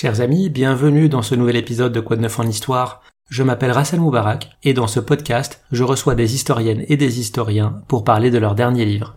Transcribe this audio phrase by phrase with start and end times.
[0.00, 3.02] Chers amis, bienvenue dans ce nouvel épisode de Quoi de neuf en histoire.
[3.30, 7.82] Je m'appelle Rassel Moubarak et dans ce podcast, je reçois des historiennes et des historiens
[7.88, 9.16] pour parler de leur dernier livre.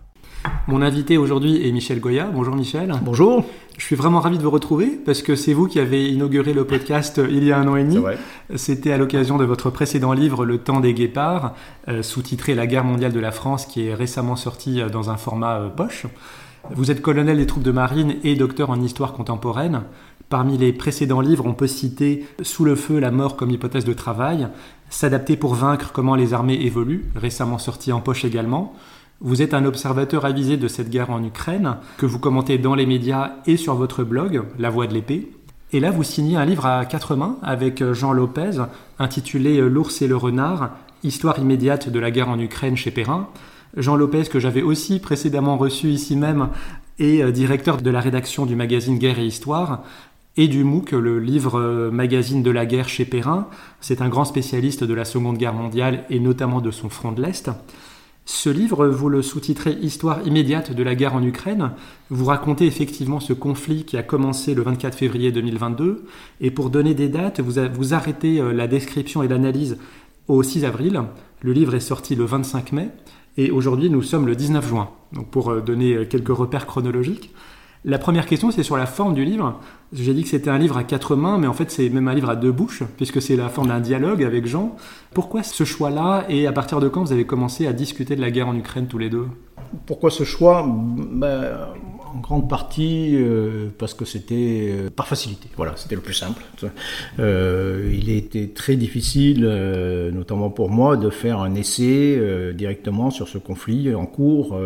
[0.66, 2.28] Mon invité aujourd'hui est Michel Goya.
[2.34, 2.92] Bonjour Michel.
[3.00, 3.44] Bonjour.
[3.78, 6.64] Je suis vraiment ravi de vous retrouver parce que c'est vous qui avez inauguré le
[6.64, 8.04] podcast il y a un an et demi.
[8.56, 11.54] C'était à l'occasion de votre précédent livre Le temps des guépards,
[11.86, 15.16] euh, sous-titré La guerre mondiale de la France, qui est récemment sorti euh, dans un
[15.16, 16.06] format euh, poche.
[16.70, 19.82] Vous êtes colonel des troupes de marine et docteur en histoire contemporaine.
[20.32, 23.92] Parmi les précédents livres, on peut citer Sous le feu, la mort comme hypothèse de
[23.92, 24.48] travail,
[24.88, 28.72] S'adapter pour vaincre, comment les armées évoluent, récemment sorti en poche également.
[29.20, 32.86] Vous êtes un observateur avisé de cette guerre en Ukraine, que vous commentez dans les
[32.86, 35.30] médias et sur votre blog, La Voix de l'épée.
[35.74, 38.52] Et là, vous signez un livre à quatre mains avec Jean Lopez,
[38.98, 40.70] intitulé L'ours et le renard,
[41.04, 43.28] histoire immédiate de la guerre en Ukraine chez Perrin.
[43.76, 46.48] Jean Lopez, que j'avais aussi précédemment reçu ici même,
[46.98, 49.82] est directeur de la rédaction du magazine Guerre et Histoire,
[50.36, 53.48] et du MOOC, le livre euh, magazine de la guerre chez Perrin.
[53.80, 57.20] C'est un grand spécialiste de la Seconde Guerre mondiale et notamment de son front de
[57.20, 57.50] l'Est.
[58.24, 61.72] Ce livre, vous le sous-titrez Histoire immédiate de la guerre en Ukraine.
[62.08, 66.04] Vous racontez effectivement ce conflit qui a commencé le 24 février 2022.
[66.40, 69.76] Et pour donner des dates, vous, vous arrêtez euh, la description et l'analyse
[70.28, 71.02] au 6 avril.
[71.40, 72.88] Le livre est sorti le 25 mai.
[73.36, 74.90] Et aujourd'hui, nous sommes le 19 juin.
[75.12, 77.34] Donc pour euh, donner quelques repères chronologiques.
[77.84, 79.58] La première question, c'est sur la forme du livre.
[79.92, 82.14] J'ai dit que c'était un livre à quatre mains, mais en fait, c'est même un
[82.14, 84.76] livre à deux bouches, puisque c'est la forme d'un dialogue avec Jean.
[85.14, 88.30] Pourquoi ce choix-là et à partir de quand vous avez commencé à discuter de la
[88.30, 89.26] guerre en Ukraine tous les deux?
[89.84, 90.64] Pourquoi ce choix?
[90.64, 91.56] Ben,
[92.14, 95.48] en grande partie euh, parce que c'était euh, par facilité.
[95.56, 96.42] Voilà, c'était le plus simple.
[97.18, 99.46] Euh, il était très difficile,
[100.12, 102.20] notamment pour moi, de faire un essai
[102.54, 104.58] directement sur ce conflit en cours.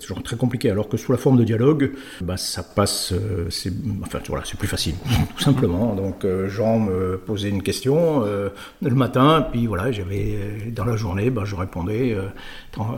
[0.00, 0.70] toujours très compliqué.
[0.70, 3.14] Alors que sous la forme de dialogue, bah, ça passe.
[3.48, 3.72] c'est,
[4.02, 4.94] enfin, voilà, c'est plus facile,
[5.36, 5.94] tout simplement.
[5.94, 11.42] Donc, Jean me posait une question le matin, puis voilà, j'avais dans la journée, bah,
[11.44, 12.16] je répondais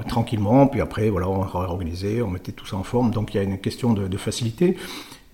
[0.09, 0.67] tranquillement.
[0.67, 3.11] Puis après, voilà, on réorganisait, on mettait tout ça en forme.
[3.11, 4.77] Donc, il y a une question de, facilité.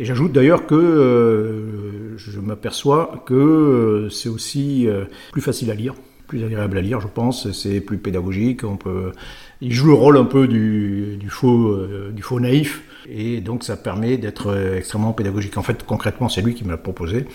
[0.01, 5.75] Et j'ajoute d'ailleurs que euh, je m'aperçois que euh, c'est aussi euh, plus facile à
[5.75, 5.95] lire,
[6.29, 7.51] plus agréable à lire, je pense.
[7.51, 8.63] C'est plus pédagogique.
[8.63, 9.13] On peut,
[9.61, 11.77] il joue le rôle un peu du, faux,
[12.13, 15.57] du faux naïf, et donc ça permet d'être extrêmement pédagogique.
[15.59, 17.27] En fait, concrètement, c'est lui qui me l'a proposé,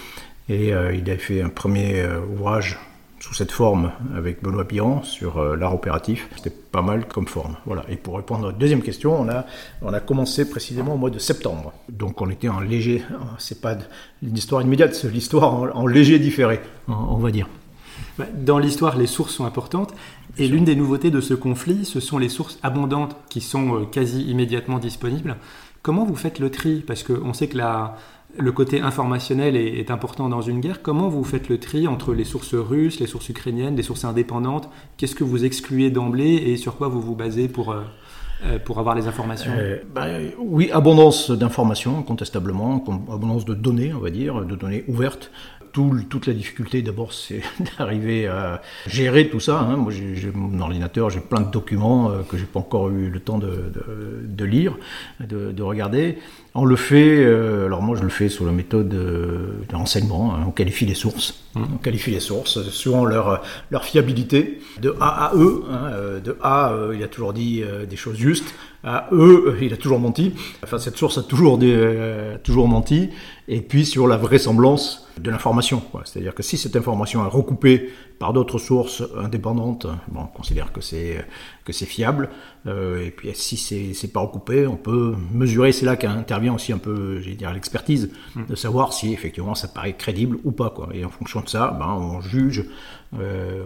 [0.48, 2.02] et il a fait un premier
[2.34, 2.80] ouvrage
[3.24, 6.28] sous cette forme avec Benoît Piran sur euh, l'art opératif.
[6.36, 7.56] C'était pas mal comme forme.
[7.66, 7.86] Voilà.
[7.88, 9.46] Et pour répondre à votre deuxième question, on a,
[9.82, 11.72] on a commencé précisément au mois de septembre.
[11.88, 13.02] Donc on était en léger,
[13.38, 13.78] c'est pas
[14.22, 17.48] une histoire immédiate, c'est l'histoire en, léger différé, on va dire.
[18.18, 19.94] Bah, dans l'histoire, les sources sont importantes.
[20.38, 23.86] Et l'une des nouveautés de ce conflit, ce sont les sources abondantes qui sont euh,
[23.86, 25.38] quasi immédiatement disponibles.
[25.82, 26.84] Comment vous faites le tri?
[26.86, 27.96] Parce qu'on sait que la,
[28.38, 30.82] le côté informationnel est, important dans une guerre.
[30.82, 34.70] Comment vous faites le tri entre les sources russes, les sources ukrainiennes, les sources indépendantes?
[34.98, 37.82] Qu'est-ce que vous excluez d'emblée et sur quoi vous vous basez pour, euh,
[38.46, 39.52] euh, pour avoir les informations?
[39.56, 40.08] Euh, bah,
[40.40, 45.32] Oui, abondance d'informations, incontestablement, abondance de données, on va dire, de données ouvertes
[45.74, 47.42] toute la difficulté, d'abord, c'est
[47.78, 49.60] d'arriver à gérer tout ça.
[49.60, 49.78] Hein.
[49.78, 53.20] Moi, j'ai mon ordinateur, j'ai plein de documents euh, que j'ai pas encore eu le
[53.20, 54.78] temps de, lire,
[55.20, 56.18] de, regarder.
[56.56, 60.44] On le fait, euh, alors moi je le fais sous la méthode de renseignement, hein.
[60.48, 61.44] on qualifie les sources.
[61.56, 61.64] Mmh.
[61.74, 63.42] On qualifie les sources suivant leur,
[63.72, 64.60] leur fiabilité.
[64.80, 68.54] De A à E, hein, euh, de A, il a toujours dit des choses justes,
[68.84, 70.34] à E, il a toujours menti.
[70.64, 73.10] Enfin, cette source a toujours, des, toujours menti.
[73.48, 75.82] Et puis sur la vraisemblance de l'information.
[76.06, 77.90] C'est-à-dire que si cette information est recoupée
[78.20, 81.26] par d'autres sources indépendantes, bon, on considère que c'est
[81.66, 82.30] que c'est fiable.
[82.66, 83.58] Euh, et puis si
[83.94, 85.72] c'est pas recoupé, on peut mesurer.
[85.72, 88.46] C'est là qu'intervient aussi un peu, j'ai dire, l'expertise hmm.
[88.46, 90.70] de savoir si effectivement ça paraît crédible ou pas.
[90.70, 90.90] Quoi.
[90.94, 92.66] Et en fonction de ça, ben, on juge,
[93.20, 93.64] euh,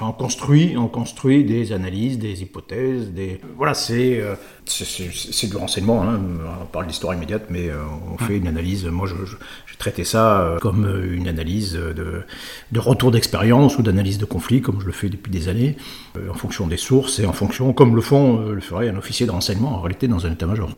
[0.00, 4.34] on, construit, on construit des analyses, des hypothèses, des voilà, c'est euh,
[4.66, 6.02] c'est du renseignement.
[6.02, 6.20] Hein.
[6.62, 8.26] On parle d'histoire immédiate, mais on hmm.
[8.26, 8.84] fait une analyse.
[8.86, 9.36] Moi, je, je,
[9.78, 12.22] traiter ça euh, comme euh, une analyse de,
[12.72, 15.76] de retour d'expérience ou d'analyse de conflit, comme je le fais depuis des années,
[16.16, 19.26] euh, en fonction des sources et en fonction, comme le font, le ferait un officier
[19.26, 20.70] de renseignement en réalité dans un état-major.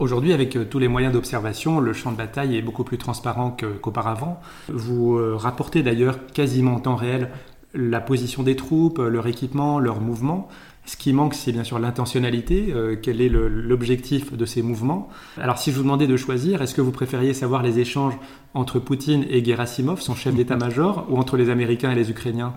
[0.00, 4.40] Aujourd'hui, avec tous les moyens d'observation, le champ de bataille est beaucoup plus transparent qu'auparavant.
[4.68, 7.30] Vous rapportez d'ailleurs quasiment en temps réel
[7.74, 10.48] la position des troupes, leur équipement, leurs mouvements.
[10.86, 12.66] Ce qui manque, c'est bien sûr l'intentionnalité.
[12.74, 15.08] Euh, quel est l'objectif de ces mouvements?
[15.38, 18.14] Alors, si je vous demandais de choisir, est-ce que vous préfériez savoir les échanges
[18.52, 22.54] entre Poutine et Gerasimov, son chef d'état-major, ou entre les Américains et les Ukrainiens?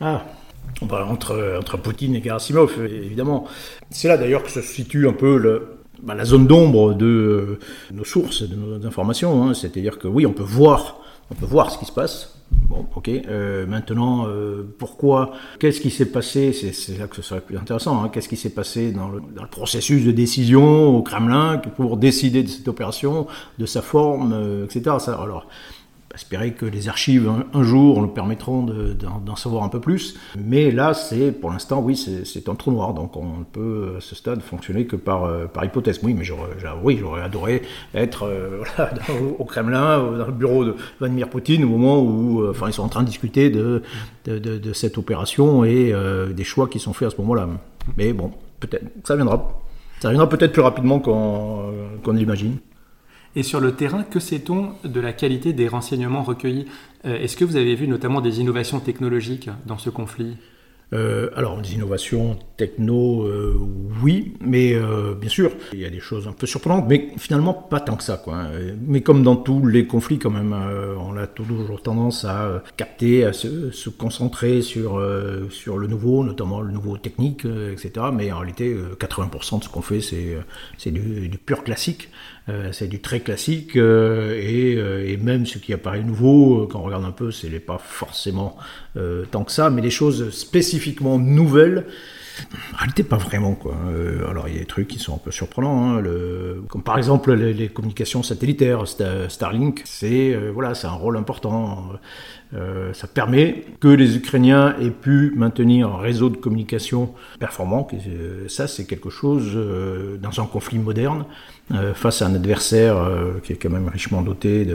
[0.00, 0.24] Ah,
[0.82, 3.46] bah, entre, entre Poutine et Gerasimov, évidemment.
[3.90, 7.60] C'est là d'ailleurs que se situe un peu le, bah, la zone d'ombre de
[7.92, 9.44] nos sources, de nos informations.
[9.44, 9.54] Hein.
[9.54, 10.96] C'est-à-dire que oui, on peut voir,
[11.30, 12.31] on peut voir ce qui se passe.
[12.68, 13.08] Bon, ok.
[13.08, 18.02] Euh, maintenant, euh, pourquoi Qu'est-ce qui s'est passé C'est là que ce serait plus intéressant.
[18.02, 18.08] Hein.
[18.08, 22.42] Qu'est-ce qui s'est passé dans le, dans le, processus de décision au Kremlin pour décider
[22.42, 23.26] de cette opération,
[23.58, 24.96] de sa forme, euh, etc.
[24.98, 25.48] Ça, alors,
[26.14, 30.18] espérer que les archives un, jour nous permettront d'en savoir un peu plus.
[30.36, 32.94] Mais là, c'est pour l'instant, oui, c'est un trou noir.
[32.94, 36.00] Donc on ne peut à ce stade fonctionner que par, euh, par hypothèse.
[36.02, 36.50] Oui, mais j'aurais
[36.82, 37.62] oui, adoré
[37.94, 38.62] être euh,
[39.38, 42.82] au Kremlin, dans le bureau de Vladimir Poutine, au moment où euh, enfin, ils sont
[42.82, 43.82] en train de discuter de,
[44.26, 45.92] de, cette opération et
[46.34, 47.48] des choix qui sont faits à ce moment-là.
[47.96, 49.60] Mais bon, peut-être, ça viendra.
[50.00, 52.58] Ça viendra peut-être plus rapidement qu'on l'imagine.
[53.34, 56.66] Et sur le terrain, que sait-on de la qualité des renseignements recueillis?
[57.06, 60.36] Euh, Est-ce que vous avez vu notamment des innovations technologiques dans ce conflit?
[60.92, 63.58] Euh, alors, des innovations techno, euh,
[64.02, 64.74] oui, mais
[65.18, 68.04] bien sûr, il y a des choses un peu surprenantes, mais finalement pas tant que
[68.04, 68.18] ça.
[68.22, 68.48] Quoi.
[68.86, 70.54] Mais comme dans tous les conflits, quand même,
[71.00, 75.02] on a toujours tendance à capter, à se, concentrer sur,
[75.48, 78.08] sur le nouveau, notamment le nouveau technique, etc.
[78.12, 82.10] Mais en réalité, 80% de ce qu'on fait, c'est du, du, pur classique.
[82.72, 87.12] C'est du très classique et, et, même ce qui apparaît nouveau, quand on regarde un
[87.12, 88.56] peu, c'est pas forcément
[89.30, 91.86] tant que ça, mais des choses spécifiquement nouvelle.
[92.74, 93.54] En réalité, pas vraiment.
[93.54, 93.74] Quoi.
[93.88, 96.02] Euh, alors, il y a des trucs qui sont un peu surprenants, hein,
[96.68, 98.84] comme par exemple les, communications satellitaires.
[99.28, 101.84] Starlink, c'est euh, voilà, un rôle important.
[102.54, 107.88] Euh, ça permet que les Ukrainiens aient pu maintenir un réseau de communication performant.
[108.48, 109.58] ça, c'est quelque chose
[110.20, 111.24] dans un conflit moderne
[111.94, 112.96] face à un adversaire
[113.42, 114.66] qui est quand même richement doté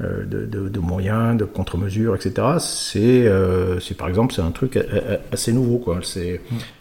[0.00, 2.58] de, moyens, de contre-mesures, etc.
[2.58, 4.78] C'est, par exemple, c'est un truc
[5.30, 5.78] assez nouveau.
[5.78, 6.00] Quoi.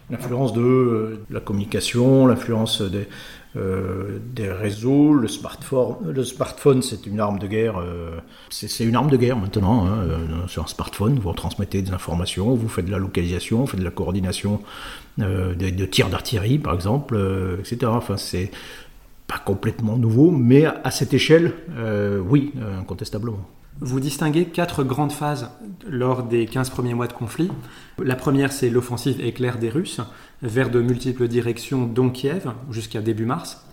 [0.09, 3.07] L'influence de, la communication, l'influence des,
[3.55, 8.17] euh, des réseaux, le smartphone, le smartphone c'est une arme de guerre, euh,
[8.49, 9.87] c'est une arme de guerre maintenant.
[9.87, 13.67] Hein, euh, sur un smartphone, vous transmettez des informations, vous faites de la localisation, vous
[13.67, 14.61] faites de la coordination
[15.17, 17.17] de, de tirs d'artillerie par exemple,
[17.59, 17.77] etc.
[17.85, 18.51] Enfin c'est
[19.27, 21.53] pas complètement nouveau, mais à cette échelle,
[22.27, 23.47] oui, incontestablement.
[23.81, 25.51] Vous distinguez quatre grandes phases
[25.87, 27.49] lors des 15 premiers mois de conflit.
[27.97, 30.01] La première, c'est l'offensive éclair des Russes
[30.41, 33.65] vers de multiples directions, dont Kiev, jusqu'à début mars.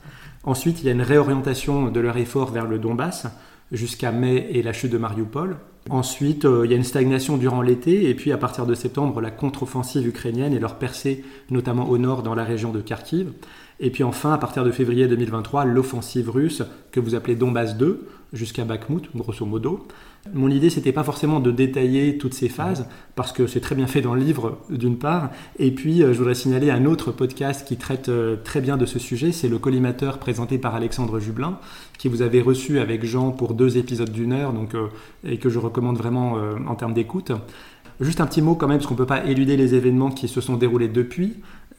[0.45, 3.27] Ensuite, il y a une réorientation de leur effort vers le Donbass
[3.73, 5.57] jusqu'à mai et la chute de Mariupol.
[5.91, 9.21] Ensuite, euh, il y a une stagnation durant l'été, et puis à partir de septembre,
[9.21, 13.33] la contre-offensive ukrainienne et leur percée, notamment au nord dans la région de Kharkiv.
[13.79, 16.63] Et puis enfin, à partir de février 2023, l'offensive russe
[16.93, 19.87] que vous appelez Donbass 2, jusqu'à Bakhmut, grosso modo.
[20.35, 23.87] Mon idée, c'était pas forcément de détailler toutes ces phases, parce que c'est très bien
[23.87, 25.31] fait dans le livre, d'une part.
[25.59, 28.87] Et puis, euh, je voudrais signaler un autre podcast qui traite euh, très bien de
[28.87, 29.31] ce sujet.
[29.31, 31.59] C'est le collimateur présenté par Alexandre Jublin,
[31.99, 34.89] qui vous avez reçu avec Jean pour deux épisodes d'une heure, donc, euh,
[35.25, 37.33] et que je recommande vraiment en termes d'écoute.
[38.01, 40.29] Juste un petit mot quand même, parce qu'on ne peut pas éluder les événements qui
[40.29, 41.35] se sont déroulés depuis.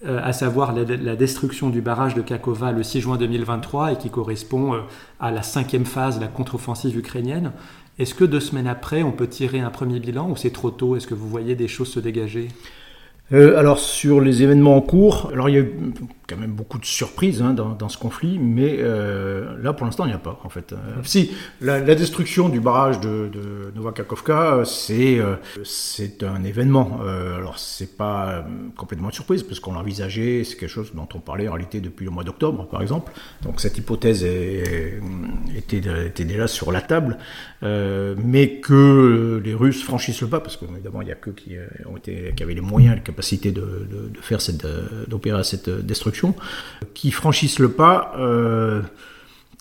[0.05, 4.11] Euh, à savoir la, destruction du barrage de Kakova le 6 juin 2023 et qui
[4.11, 4.81] correspond euh,
[5.19, 7.51] à la cinquième phase, la contre-offensive ukrainienne.
[7.97, 10.95] Est-ce que deux semaines après, on peut tirer un premier bilan ou c'est trop tôt?
[10.95, 12.49] Est-ce que vous voyez des choses se dégager?
[13.33, 15.73] Euh, alors sur les événements en cours, alors il y a eu
[16.27, 20.09] quand même beaucoup de surprises hein, dans, ce conflit, mais euh, là pour l'instant il
[20.09, 20.73] n'y a pas en fait.
[20.73, 21.31] Euh, si
[21.61, 26.99] la, destruction du barrage de, de Novakakovka, c'est euh, c'est un événement.
[27.37, 31.47] Alors c'est pas complètement une surprise parce qu'on l'envisageait, c'est quelque chose dont on parlait
[31.47, 33.13] en réalité depuis le mois d'octobre par exemple.
[33.41, 37.17] Donc cette hypothèse était, était déjà sur la table,
[37.61, 41.55] mais que les Russes franchissent le pas parce qu'évidemment il y a que qui
[41.85, 44.67] ont été qui avaient les moyens, les capacité de, de, faire cette,
[45.07, 46.16] d'opérer cette destruction,
[46.93, 48.13] qui franchissent le pas.
[48.17, 48.81] Euh,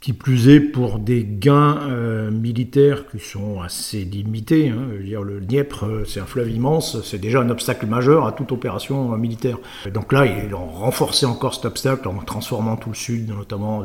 [0.02, 4.68] qui plus est pour des gains euh, militaires qui sont assez limités.
[4.68, 5.02] Hein.
[5.02, 8.52] Dire, le Dniepr, euh, c'est un fleuve immense, c'est déjà un obstacle majeur à toute
[8.52, 9.58] opération militaire.
[9.92, 13.82] Donc là, ils ont renforcé encore cet obstacle en transformant tout le sud, notamment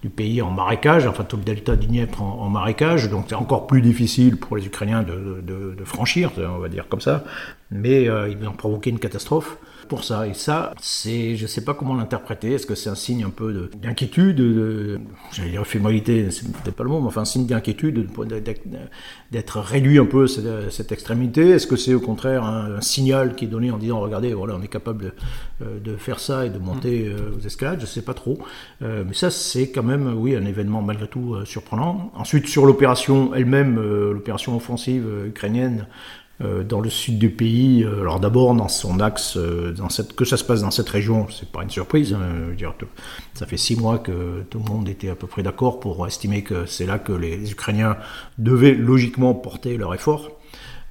[0.00, 3.10] du pays, en marécage, enfin tout le delta du Dniepr en, marécage.
[3.10, 7.02] Donc c'est encore plus difficile pour les Ukrainiens de, de, franchir, on va dire comme
[7.02, 7.24] ça.
[7.70, 10.26] Mais ils ont provoqué une catastrophe pour ça.
[10.26, 12.52] Et ça, c'est, je sais pas comment l'interpréter.
[12.52, 15.00] Est-ce que c'est un signe un peu d'inquiétude, de,
[15.32, 18.08] j'allais dire fébrilité, c'est peut-être pas le mot, mais enfin un signe d'inquiétude
[19.30, 21.50] d'être réduit un peu cette, cette extrémité.
[21.50, 24.62] Est-ce que c'est au contraire un, signal qui est donné en disant regardez, voilà, on
[24.62, 25.12] est capable de,
[25.62, 27.80] euh, de faire ça et de monter euh, aux escalades?
[27.80, 28.38] Je sais pas trop,
[28.82, 32.12] euh, mais ça c'est quand même, oui, un événement malgré tout surprenant.
[32.14, 33.80] Ensuite sur l'opération elle-même,
[34.12, 35.86] l'opération offensive ukrainienne.
[36.40, 37.84] Dans le sud du pays.
[37.84, 41.50] Alors d'abord dans son axe, dans cette, que ça se passe dans cette région, c'est
[41.50, 42.14] pas une surprise.
[42.14, 42.74] Hein, dire,
[43.34, 46.42] ça fait six mois que tout le monde était à peu près d'accord pour estimer
[46.42, 47.96] que c'est là que les Ukrainiens
[48.38, 50.37] devaient logiquement porter leur effort.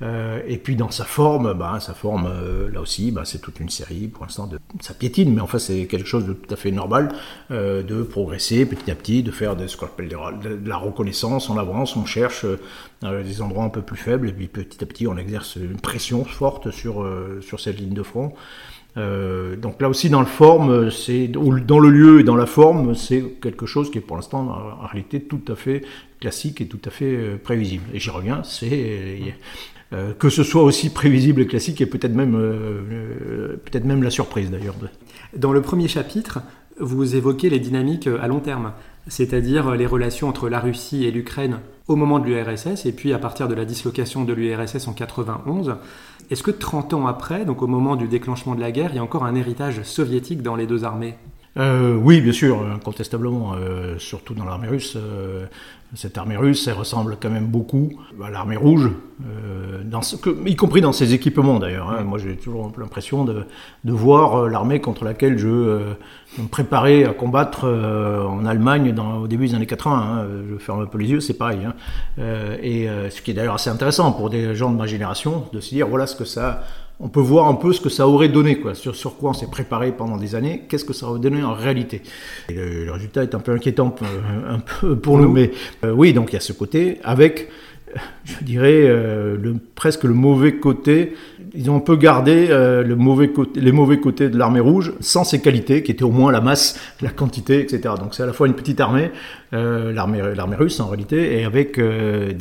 [0.03, 3.59] Euh, et puis dans sa forme, bah, sa forme, euh, là aussi, bah, c'est toute
[3.59, 4.07] une série.
[4.07, 7.13] Pour l'instant, de, ça piétine, mais enfin c'est quelque chose de tout à fait normal
[7.49, 11.49] euh, de progresser petit à petit, de faire de ce qu'on appelle de, la reconnaissance.
[11.49, 12.45] On avance, on cherche
[13.01, 16.23] des endroits un peu plus faibles, et puis petit à petit, on exerce une pression
[16.25, 17.07] forte sur
[17.41, 18.33] sur cette ligne de front.
[18.95, 23.23] donc là aussi dans le forme, c'est dans le lieu et dans la forme, c'est
[23.41, 24.47] quelque chose qui est pour l'instant
[24.81, 25.83] en réalité tout à fait
[26.19, 27.85] classique et tout à fait prévisible.
[27.93, 29.35] Et j'y reviens, c'est
[29.93, 34.03] euh, que ce soit aussi prévisible et classique et peut-être même, euh, euh, peut-être même
[34.03, 34.75] la surprise d'ailleurs.
[35.35, 36.39] Dans le premier chapitre,
[36.77, 38.73] vous évoquez les dynamiques à long terme,
[39.07, 43.17] c'est-à-dire les relations entre la Russie et l'Ukraine au moment de l'URSS et puis à
[43.17, 45.77] partir de la dislocation de l'URSS en 91.
[46.29, 48.99] Est-ce que 30 ans après, donc au moment du déclenchement de la guerre, il y
[48.99, 51.15] a encore un héritage soviétique dans les deux armées?
[51.55, 53.55] Oui, bien sûr, incontestablement,
[53.97, 54.95] surtout dans l'armée russe.
[55.95, 57.91] Cette armée russe, elle ressemble quand même beaucoup
[58.21, 58.91] à l'armée rouge,
[59.25, 61.89] euh, dans ce, y compris dans ses équipements d'ailleurs.
[61.89, 62.03] Hein.
[62.03, 63.45] Moi j'ai toujours l'impression de,
[63.85, 65.93] de, voir euh, l'armée contre laquelle je euh,
[66.37, 69.97] me préparais à combattre euh, en Allemagne dans, au début des années 80.
[69.97, 70.25] Hein.
[70.51, 71.59] Je ferme un peu les yeux, c'est pareil.
[71.65, 71.73] Hein.
[72.61, 75.69] Et ce qui est d'ailleurs assez intéressant pour des gens de ma génération, de se
[75.69, 76.63] dire voilà ce que ça
[76.99, 79.33] on peut voir un peu ce que ça aurait donné, quoi, sur, sur quoi on
[79.33, 82.01] s'est préparé pendant des années, qu'est-ce que ça aurait donné en réalité.
[82.49, 85.51] le, résultat est un peu inquiétant euh, un peu pour nous, mais
[85.83, 87.49] euh, oui, donc il y a ce côté, avec
[88.25, 91.13] je dirais, euh, le, presque le mauvais côté.
[91.53, 94.93] Ils ont un peu gardé euh, le mauvais côté, les mauvais côtés de l'armée rouge,
[94.99, 97.95] sans ses qualités, qui étaient au moins la masse, la quantité, etc.
[97.99, 99.11] Donc c'est à la fois une petite armée,
[99.53, 102.35] euh, l'armée, l'armée russe en réalité, et avec des,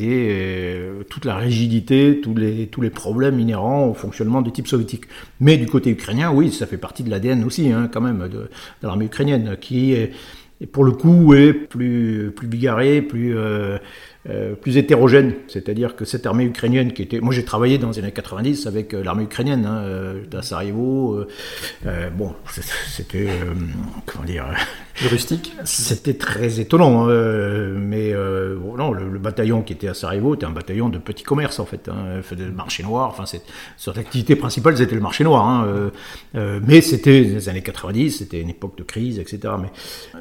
[1.09, 5.05] toute la rigidité, tous les, tous les problèmes inhérents au fonctionnement du type soviétique.
[5.41, 8.49] Mais du côté ukrainien, oui, ça fait partie de l'ADN aussi, hein, quand même, de,
[8.83, 9.95] l'armée ukrainienne, qui
[10.73, 13.35] pour le coup est plus, plus bigarré, plus
[14.29, 18.01] euh, plus hétérogène, c'est-à-dire que cette armée ukrainienne qui était, moi j'ai travaillé dans les
[18.01, 20.21] années 90 avec euh, l'armée ukrainienne, hein, euh,
[22.11, 22.35] bon,
[22.89, 23.29] c'était
[24.05, 24.47] comment dire,
[25.09, 25.53] rustique.
[25.65, 30.89] C'était très étonnant, hein, mais non, le, bataillon qui était à Sarajevo était un bataillon
[30.89, 33.25] de petit commerce en fait, hein, le marché noir, enfin
[33.77, 35.91] son activité principale c'était le marché noir, hein,
[36.35, 39.55] mais c'était les années 90, c'était une époque de crise, etc.
[39.61, 39.71] Mais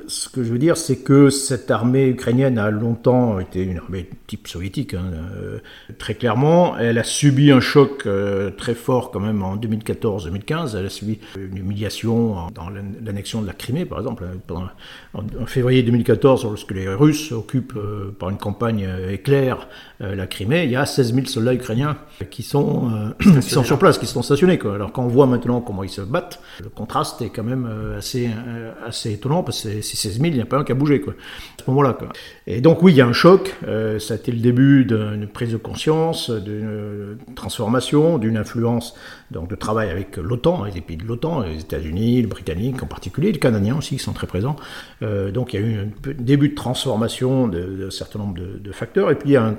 [0.08, 4.10] ce que je veux dire, c'est que cette armée ukrainienne a longtemps été une armée
[4.27, 5.60] type soviétique, hein, euh,
[5.98, 6.77] très clairement.
[6.77, 10.77] Elle a subi un choc euh, très fort quand même en 2014-2015.
[10.77, 14.25] Elle a subi une humiliation dans l'annexion de la Crimée, par exemple.
[15.14, 19.68] En, février 2014, lorsque les Russes occupent euh, par une campagne éclair
[20.02, 21.98] la Crimée, il y a 16 000 soldats ukrainiens
[22.30, 22.92] qui sont,
[23.22, 24.58] qui sont sur place, qui sont stationnés.
[24.58, 24.76] Quoi.
[24.76, 28.30] Alors quand on voit maintenant comment ils se battent, le contraste est quand même assez,
[28.86, 31.00] assez étonnant, parce que c'est 16 000, il n'y a pas un qui a bougé
[31.00, 31.98] quoi, à ce moment-là.
[32.48, 33.56] Et donc oui, il y a un choc.
[33.68, 38.96] Euh, ça a été le début d'une prise de conscience, d'une transformation, d'une influence
[39.32, 43.32] donc de travail avec l'OTAN, les pays de l'OTAN, les États-Unis, les Britanniques en particulier,
[43.32, 44.55] les Canadiens aussi qui sont très présents.
[45.02, 48.72] Euh, donc il y a eu un début de transformation d'un certain nombre de, de,
[48.72, 49.58] facteurs, et puis il y a un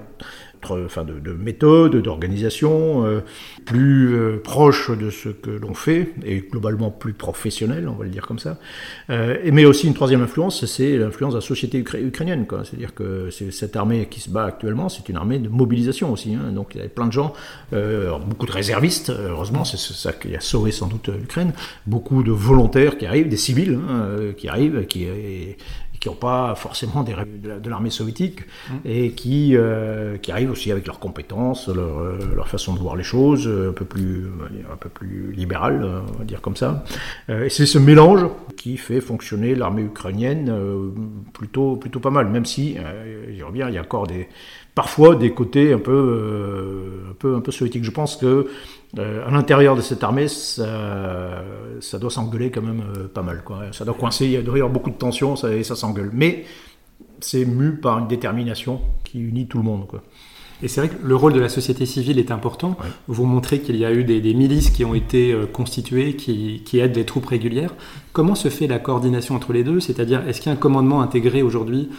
[0.64, 3.20] enfin de, de méthode, d'organisation, euh,
[3.64, 8.10] plus euh, proche de ce que l'on fait, et globalement plus professionnel, on va le
[8.10, 8.58] dire comme ça.
[9.10, 12.46] Euh, mais aussi une troisième influence, c'est l'influence de la société ukrainienne.
[12.64, 16.34] C'est-à-dire que cette armée qui se bat actuellement, c'est une armée de mobilisation aussi.
[16.34, 16.52] Hein.
[16.52, 17.32] Donc il y avait plein de gens,
[17.70, 21.52] beaucoup de réservistes, heureusement, c'est ça qui a sauvé sans doute l'Ukraine,
[21.86, 25.06] beaucoup de volontaires qui arrivent, des civils hein, qui arrivent, qui
[26.00, 28.74] qui n'ont pas forcément des, de l'armée soviétique mmh.
[28.84, 32.96] et qui, euh, qui arrivent aussi avec leurs compétences, leur, euh, leur, façon de voir
[32.96, 34.26] les choses, un peu plus,
[34.72, 35.84] un peu plus libérale,
[36.14, 36.84] on va dire comme ça.
[37.28, 38.26] Euh, et c'est ce mélange
[38.56, 40.52] qui fait fonctionner l'armée ukrainienne
[41.32, 42.76] plutôt, plutôt pas mal, même si,
[43.36, 44.28] je reviens, il y a encore des,
[44.74, 47.84] parfois des côtés un peu, un peu, un peu soviétiques.
[47.84, 48.48] Je pense que euh,
[48.98, 51.42] à l'intérieur de cette armée, ça,
[51.80, 53.42] ça doit s'engueuler quand même euh, pas mal.
[53.44, 53.64] Quoi.
[53.72, 56.10] Ça doit coincer, il y a d'ailleurs beaucoup de tensions ça, et ça s'engueule.
[56.12, 56.44] Mais
[57.20, 59.86] c'est mu par une détermination qui unit tout le monde.
[59.86, 60.02] Quoi.
[60.62, 62.78] Et c'est vrai que le rôle de la société civile est important.
[63.08, 66.78] Vous montrez qu'il y a eu des, milices qui ont été euh, constituées, qui, qui,
[66.78, 67.74] aident des troupes régulières.
[68.14, 69.80] Comment se fait la coordination entre les deux?
[69.80, 71.90] C'est-à-dire, est-ce qu'il y a un commandement intégré aujourd'hui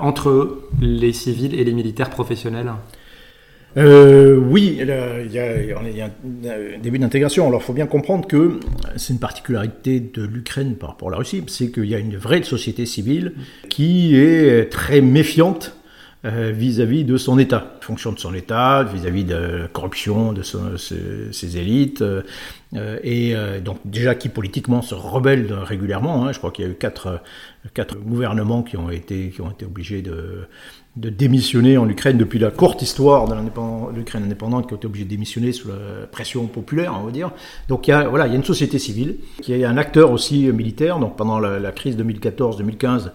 [0.00, 2.72] entre les civils et les militaires professionnels?
[3.76, 7.46] Euh, oui, il y, a, un début d'intégration.
[7.46, 8.58] Alors, il faut bien comprendre que
[8.96, 12.16] c'est une particularité de l'Ukraine par rapport à la Russie, c'est qu'il y a une
[12.16, 13.34] vraie société civile
[13.68, 15.76] qui est très méfiante
[16.24, 22.02] vis-à-vis de son État, fonction de son État, vis-à-vis de la corruption de ses, élites,
[23.04, 26.26] et donc déjà qui politiquement se rebelle régulièrement.
[26.26, 26.32] Hein.
[26.32, 27.20] je crois qu'il y a eu quatre,
[27.74, 30.48] quatre gouvernements qui ont été, qui ont été obligés de,
[30.96, 33.34] de démissionner en Ukraine depuis la courte histoire de
[33.94, 37.32] l'Ukraine indépendante qui a été obligée de démissionner sous la pression populaire, on va dire.
[37.68, 40.10] Donc il y a, voilà, il y a une société civile qui est un acteur
[40.10, 40.98] aussi militaire.
[40.98, 43.10] Donc pendant la, la crise 2014-2015,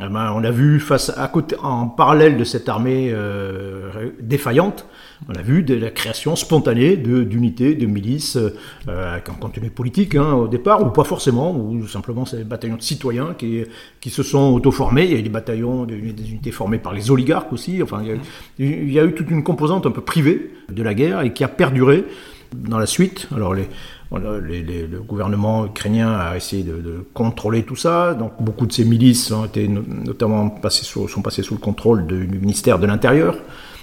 [0.00, 4.86] eh ben, on a vu face à côté, en parallèle de cette armée euh, défaillante,
[5.28, 10.14] on a vu de la création spontanée d'unités, de, milices, euh, avec un contenu politique
[10.14, 13.64] hein, au départ, ou pas forcément, ou simplement c'est des bataillons de citoyens qui,
[14.00, 15.04] qui se sont auto-formés.
[15.04, 17.82] Il y a eu des bataillons, des, unités formées par les oligarques aussi.
[17.82, 18.02] Enfin,
[18.58, 21.44] il y, a, eu toute une composante un peu privée de la guerre et qui
[21.44, 22.04] a perduré
[22.54, 23.28] dans la suite.
[23.34, 28.14] Alors le gouvernement ukrainien a essayé de, contrôler tout ça.
[28.14, 30.48] Donc beaucoup de ces milices ont été notamment
[31.08, 33.36] sont passées sous le contrôle du ministère de l'Intérieur.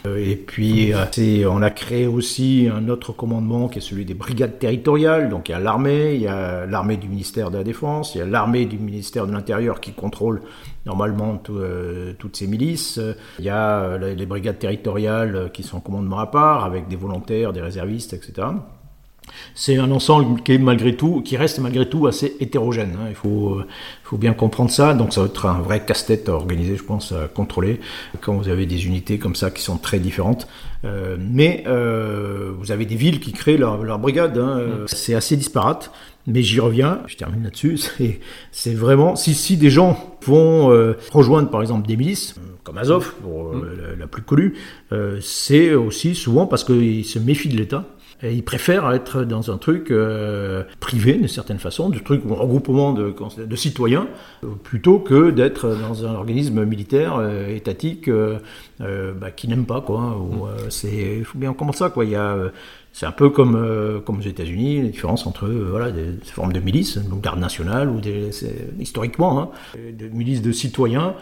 [0.06, 4.14] Euh, et puis, euh, on a créé aussi un autre commandement qui est celui des
[4.14, 5.30] brigades territoriales.
[5.30, 8.20] Donc, il y a l'armée, il y a l'armée du ministère de la Défense, il
[8.20, 10.42] y a l'armée du ministère de l'Intérieur qui contrôle
[10.86, 13.00] normalement euh, toutes ces milices.
[13.40, 17.54] Il y a les brigades territoriales qui sont en commandement à part, avec des volontaires,
[17.54, 18.48] des réservistes, etc
[19.56, 22.98] c'est un ensemble qui est malgré tout, qui reste malgré tout assez hétérogène.
[23.00, 23.08] Hein.
[23.10, 23.68] Il faut, euh,
[24.04, 24.94] faut bien comprendre ça.
[24.94, 27.80] Donc ça va être un vrai casse-tête à organiser, je pense, à contrôler
[28.22, 30.48] quand vous avez des unités comme ça qui sont très différentes.
[30.86, 34.38] Euh, mais euh, vous avez des villes qui créent leur, leur brigade.
[34.38, 34.60] Hein.
[34.60, 34.88] Mm.
[34.88, 35.92] C'est assez disparate.
[36.28, 37.80] Mais j'y reviens, je termine là-dessus,
[38.52, 43.16] c'est vraiment, si, si des gens vont euh, rejoindre par exemple des milices, comme Azov,
[43.24, 43.64] pour mm.
[43.82, 44.54] la, la, plus connue,
[45.22, 47.86] c'est aussi souvent parce qu'ils se méfient de l'État
[48.22, 52.34] et ils préfèrent être dans un truc euh, privé, d'une certaine façon, du truc, un
[52.34, 54.08] regroupement de, de citoyens,
[54.64, 58.40] plutôt que d'être dans un organisme militaire euh, étatique euh,
[58.80, 60.02] bah, qui n'aime pas, quoi.
[60.02, 60.70] Mm.
[60.70, 62.04] c'est, il faut bien comprendre ça, quoi.
[62.04, 62.38] Il y a,
[62.92, 66.98] c'est un peu comme, comme aux États-Unis, les différences entre voilà, des, formes de milices,
[66.98, 68.32] donc garde nationale, ou des,
[68.80, 69.50] historiquement, hein,
[69.94, 71.14] des milices de citoyens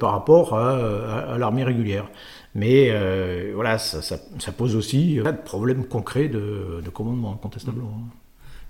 [0.00, 2.06] par rapport à, à l'armée régulière.
[2.54, 7.32] Mais euh, voilà, ça, ça, ça, pose aussi euh, de problèmes concrets de, de commandement,
[7.32, 8.00] incontestablement.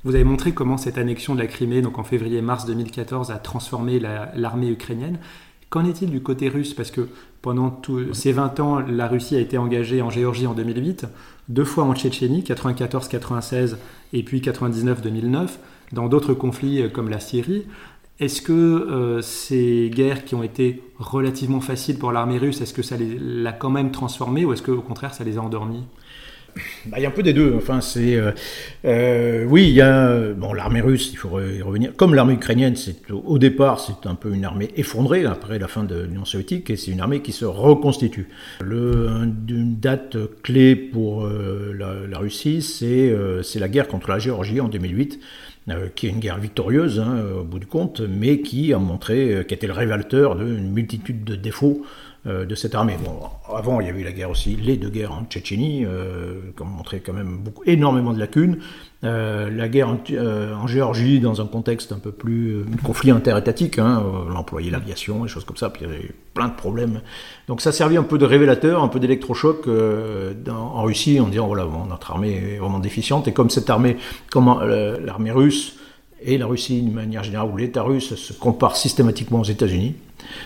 [0.05, 3.99] Vous avez montré comment cette annexion de la Crimée, donc en février-mars 2014, a transformé
[3.99, 5.19] l'armée ukrainienne.
[5.71, 6.75] Qu'en est-il du côté russe?
[6.75, 7.09] Parce que
[7.43, 7.81] pendant
[8.13, 11.07] ces 20 ans, la Russie a été engagée en Géorgie en 2008,
[11.49, 13.77] deux fois en Tchétchénie, 94-96
[14.13, 15.49] et puis 99-2009,
[15.93, 17.67] dans d'autres conflits euh, comme la Syrie.
[18.21, 22.83] Est-ce que euh, ces guerres qui ont été relativement faciles pour l'armée russe, est-ce que
[22.83, 25.83] ça l'a quand même transformé ou est-ce qu'au contraire ça les a endormis
[26.87, 27.53] bah, il y a un peu des deux.
[27.57, 28.31] Enfin, c'est euh,
[28.85, 31.91] euh, oui, il y a bon l'armée russe, il faut y revenir.
[31.97, 35.83] Comme l'armée ukrainienne, c'est au départ c'est un peu une armée effondrée après la fin
[35.83, 38.29] de l'Union soviétique et c'est une armée qui se reconstitue.
[38.61, 44.69] Une date clé pour la, la, Russie, c'est c'est la guerre contre la Géorgie en
[44.69, 45.54] 2008 euh,
[45.95, 49.43] qui est une guerre victorieuse hein, au bout du compte, mais qui a montré, euh,
[49.45, 51.83] qui était le révélateur d'une multitude de défauts
[52.27, 52.97] euh, de cette armée.
[53.55, 56.63] Avant, il y avait eu la guerre aussi, les deux guerres en Tchétchénie, euh, qui
[56.63, 58.59] ont montré quand même beaucoup, énormément de lacunes.
[59.05, 63.11] Euh, la guerre en, euh, en, Géorgie, dans un contexte un peu plus un conflit
[63.11, 67.01] interétatique, hein, l'employé l'aviation, des choses comme ça, puis il y avait plein de problèmes.
[67.47, 69.69] Donc ça servait un peu de révélateur, un peu d'électrochoc
[70.49, 73.99] en Russie, en disant voilà, bon, notre armée est vraiment déficiente, et comme cette armée,
[74.35, 75.77] l'armée russe
[76.23, 79.97] et la Russie d'une manière générale, ou l'État russe se compare systématiquement aux États-Unis,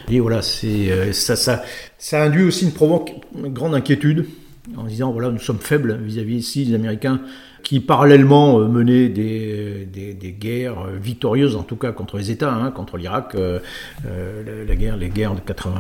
[0.08, 4.26] et voilà, c'est euh, ça, ça, induit aussi une grande inquiétude
[4.76, 7.20] en disant voilà, nous sommes faibles vis-à-vis ici des Américains
[7.68, 12.30] qui parallèlement euh, menaient des, des, des, guerres euh, victorieuses, en tout cas contre les
[12.30, 13.60] États, hein, contre l'Irak, euh,
[14.66, 15.74] la, guerre, les guerres de 80,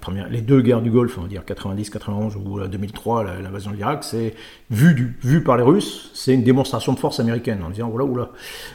[0.00, 4.02] première, les deux guerres du Golfe, on va dire 90-91 ou 2003, l'invasion de l'Irak,
[4.02, 4.34] c'est
[4.72, 8.04] vu, du, vu par les Russes, c'est une démonstration de force américaine en disant voilà,
[8.04, 8.30] oula.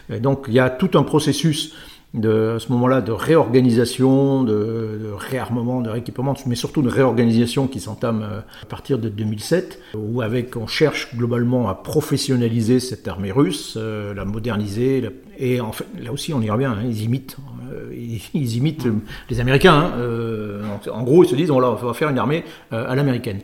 [0.10, 1.76] Et donc il y a tout un processus
[2.14, 8.22] de ce moment-là de réorganisation, de, réarmement, de rééquipement, mais surtout de réorganisation qui s'entame
[8.22, 13.76] euh, à partir de 2007, où avec on cherche globalement à professionnaliser cette armée russe,
[13.78, 17.38] euh, la moderniser, et en fait, là aussi on y revient, hein, ils imitent,
[17.74, 17.92] euh,
[18.36, 18.86] ils, imitent
[19.32, 19.92] les Américains.
[19.96, 23.40] Hein, en gros, ils se disent on va faire une armée à l'américaine.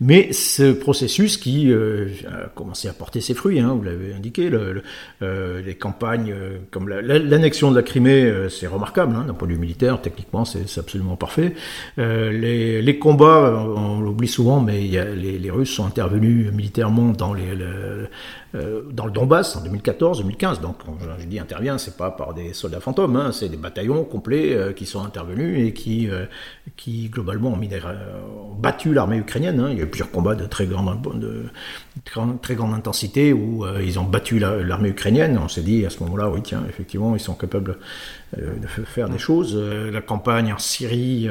[0.00, 4.82] Mais ce processus qui a commencé à porter ses fruits, hein, vous l'avez indiqué, le,
[5.20, 6.34] les campagnes
[6.70, 10.44] comme l'annexion de la Crimée résumé, c'est remarquable, hein, d'un point de vue militaire, techniquement,
[10.44, 11.54] c'est absolument parfait.
[11.96, 17.44] Les, les, combats, on, l'oublie souvent, mais les, Russes sont intervenus militairement dans les,
[18.54, 20.60] euh, dans le Donbass en 2014-2015.
[20.60, 24.04] Donc, quand je dis intervient, c'est pas par des soldats fantômes, hein, c'est des bataillons
[24.04, 26.26] complets euh, qui sont intervenus et qui, euh,
[26.76, 27.70] qui globalement ont, mis
[28.58, 29.58] battu l'armée ukrainienne.
[29.58, 29.68] Hein.
[29.70, 31.44] Il y a eu plusieurs combats de très grande, de,
[32.42, 35.38] très grande intensité où ils ont battu l'armée ukrainienne.
[35.42, 37.78] On s'est dit à ce moment-là, oui, tiens, effectivement, ils sont capables
[38.36, 39.56] de faire des choses.
[39.56, 41.28] la campagne en Syrie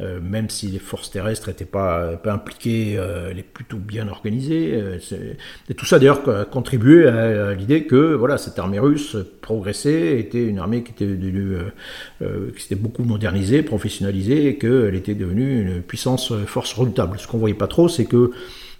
[0.00, 4.06] euh, même si les forces terrestres n'étaient pas, pas impliquées, euh, elle est plutôt bien
[4.06, 4.70] organisée.
[4.74, 4.98] Euh,
[5.68, 10.44] et tout ça d'ailleurs a contribué à, l'idée que voilà, cette armée russe progressait, était
[10.44, 11.56] une armée qui était devenue,
[12.20, 17.18] qui s'était beaucoup modernisée, professionnalisée, et qu'elle était devenue une puissance force redoutable.
[17.18, 18.30] Ce qu'on voyait pas trop, c'est que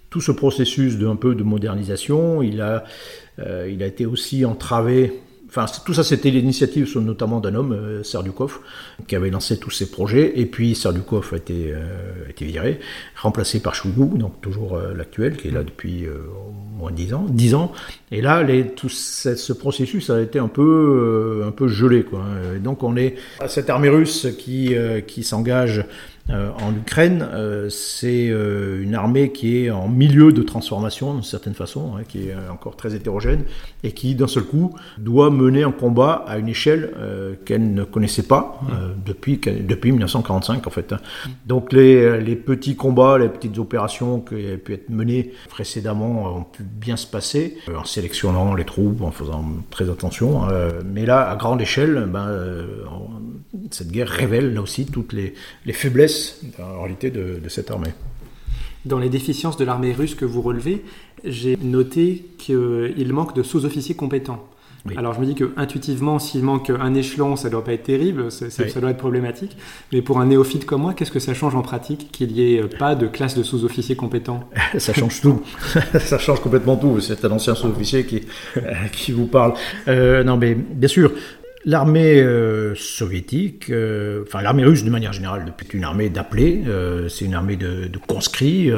[0.09, 2.83] tout ce processus de un peu de modernisation, il a,
[3.39, 5.19] il a été aussi entravé
[5.49, 8.59] Enfin, tout ça, c'était l'initiative notamment d'un homme, euh, Serdukov,
[9.07, 10.39] qui avait lancé tous ces projets.
[10.39, 12.79] Et puis, Serdukov a été, euh, été viré,
[13.15, 17.25] remplacé par Chougou, donc toujours euh, l'actuel, qui est là depuis au moins 10 ans.
[17.27, 17.71] 10 ans.
[18.11, 22.03] Et là, les, tout ce, processus a été un peu, un peu gelé.
[22.03, 22.23] Quoi.
[22.63, 24.75] donc, on est à cette armée russe qui,
[25.07, 25.83] qui s'engage
[26.31, 31.23] euh, en Ukraine, euh, c'est euh, une armée qui est en milieu de transformation, d'une
[31.23, 33.43] certaine façon, hein, qui est encore très hétérogène,
[33.83, 36.91] et qui, d'un seul coup, doit mener un combat à une échelle
[37.45, 38.59] qu'elle ne connaissait pas
[39.05, 40.93] depuis, depuis 1945, en fait.
[40.93, 40.99] Hein.
[41.45, 46.43] Donc les, les, petits combats, les petites opérations qui avaient pu être menées précédemment ont
[46.43, 50.43] pu bien se passer, en sélectionnant les troupes, en faisant très attention.
[50.85, 52.27] mais là, à grande échelle, ben,
[53.71, 55.33] cette guerre révèle là aussi toutes les,
[55.73, 57.93] faiblesses en réalité de, cette armée.
[58.85, 60.83] Dans les déficiences de l'armée russe que vous relevez,
[61.25, 64.47] j'ai noté qu'il manque de sous-officiers compétents.
[64.95, 68.31] Alors je me dis que intuitivement, s'il manque un échelon, ça doit pas être terrible,
[68.31, 69.57] ça doit être problématique.
[69.91, 72.63] Mais pour un néophyte comme moi, qu'est-ce que ça change en pratique qu'il n'y ait
[72.63, 74.49] pas de classe de sous-officiers compétents?
[74.77, 75.41] Ça change tout.
[75.99, 76.99] ça change complètement tout.
[77.01, 78.21] C'est un ancien sous-officier qui,
[78.93, 79.53] qui vous parle.
[79.87, 81.11] Euh, non, mais bien sûr,
[81.65, 87.09] L'armée euh, soviétique, euh, enfin l'armée russe de manière générale, depuis une armée d'appelés, euh,
[87.09, 88.71] c'est une armée de, conscrits,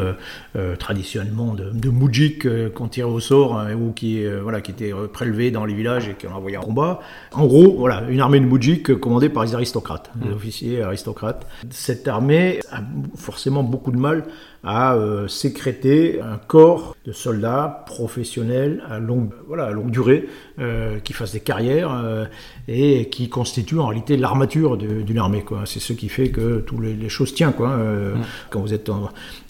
[0.79, 5.51] traditionnellement de, de moudjiks qu'on tirait au sort hein, ou qui, voilà, qui étaient prélevés
[5.51, 6.99] dans les villages et qu'on envoyait en combat.
[7.33, 10.33] En gros, voilà, une armée de moudjiks commandée par les aristocrates, mmh.
[10.33, 11.47] officiers aristocrates.
[11.69, 12.81] Cette armée a
[13.15, 14.25] forcément beaucoup de mal
[14.63, 14.95] à
[15.27, 20.27] sécréter un corps de soldats professionnels à longue, voilà, à longue durée,
[21.03, 22.27] qui fassent des carrières
[22.67, 25.43] et qui constitue en réalité l'armature d'une armée.
[25.65, 27.53] C'est ce qui fait que toutes les, choses tiennent.
[27.53, 27.69] Quoi.
[27.69, 28.15] Euh,
[28.49, 28.89] quand vous êtes,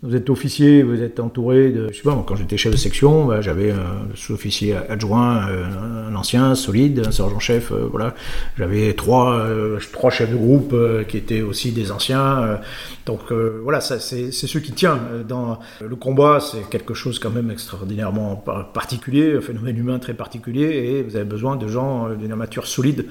[0.02, 1.90] vous êtes officier, vous êtes entouré de...
[1.92, 6.16] Je sais pas, quand j'étais chef de section, bah, j'avais un sous-officier adjoint, euh, un
[6.16, 8.16] ancien, solide, un sergent-chef, euh, voilà.
[8.58, 9.48] J'avais trois,
[9.92, 10.76] trois chefs de groupe
[11.08, 12.60] qui étaient aussi des anciens.
[13.06, 15.00] donc voilà, c'est ce qui tient.
[15.28, 18.44] Dans le combat, c'est quelque chose quand même extraordinairement
[18.74, 23.06] particulier, un phénomène humain très particulier, et vous avez besoin de gens d'une armature solide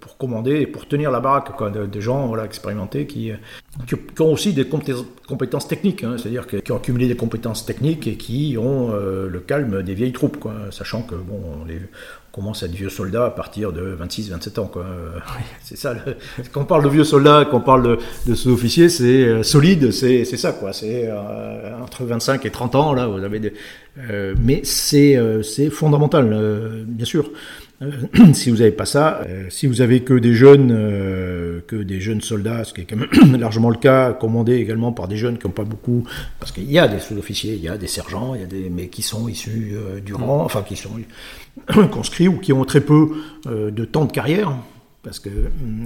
[0.00, 3.32] pour commander et pour tenir la baraque, quoi, des gens voilà, expérimentés qui,
[3.86, 8.16] qui, ont aussi des compétences techniques, hein, c'est-à-dire qui ont accumulé des compétences techniques et
[8.16, 11.80] qui ont euh, le calme des vieilles troupes, quoi, sachant que bon, on, les,
[12.32, 14.66] commence à être vieux soldats à partir de 26-27 ans.
[14.66, 14.86] Quoi.
[15.62, 15.94] C'est ça.
[16.52, 20.24] Quand on parle de vieux soldats, quand on parle de, sous-officiers, c'est euh, solide, c'est
[20.24, 20.52] ça.
[20.52, 20.72] quoi.
[20.72, 23.52] C'est euh, entre 25 et 30 ans, là, vous avez des...
[24.40, 25.16] mais c'est
[25.70, 27.30] fondamental, bien sûr.
[27.84, 31.76] Euh, si vous n'avez pas ça, euh, si vous avez que des jeunes, euh, que
[31.76, 35.16] des jeunes soldats, ce qui est quand même largement le cas, commandés également par des
[35.16, 36.04] jeunes qui n'ont pas beaucoup,
[36.40, 38.70] parce qu'il y a des sous-officiers, il y a des sergents, il y a des,
[38.70, 40.90] mais qui sont issus du rang, enfin qui sont
[41.90, 43.12] conscrits ou qui ont très peu
[43.46, 44.56] de temps de carrière,
[45.02, 45.30] parce que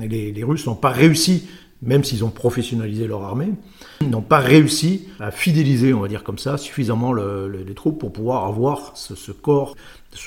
[0.01, 1.45] les, les Russes n'ont pas réussi
[1.81, 3.53] même s'ils ont professionnalisé leur armée,
[4.01, 8.47] n'ont pas réussi à fidéliser, on va dire comme ça, suffisamment les troupes pour pouvoir
[8.47, 9.77] avoir ce corps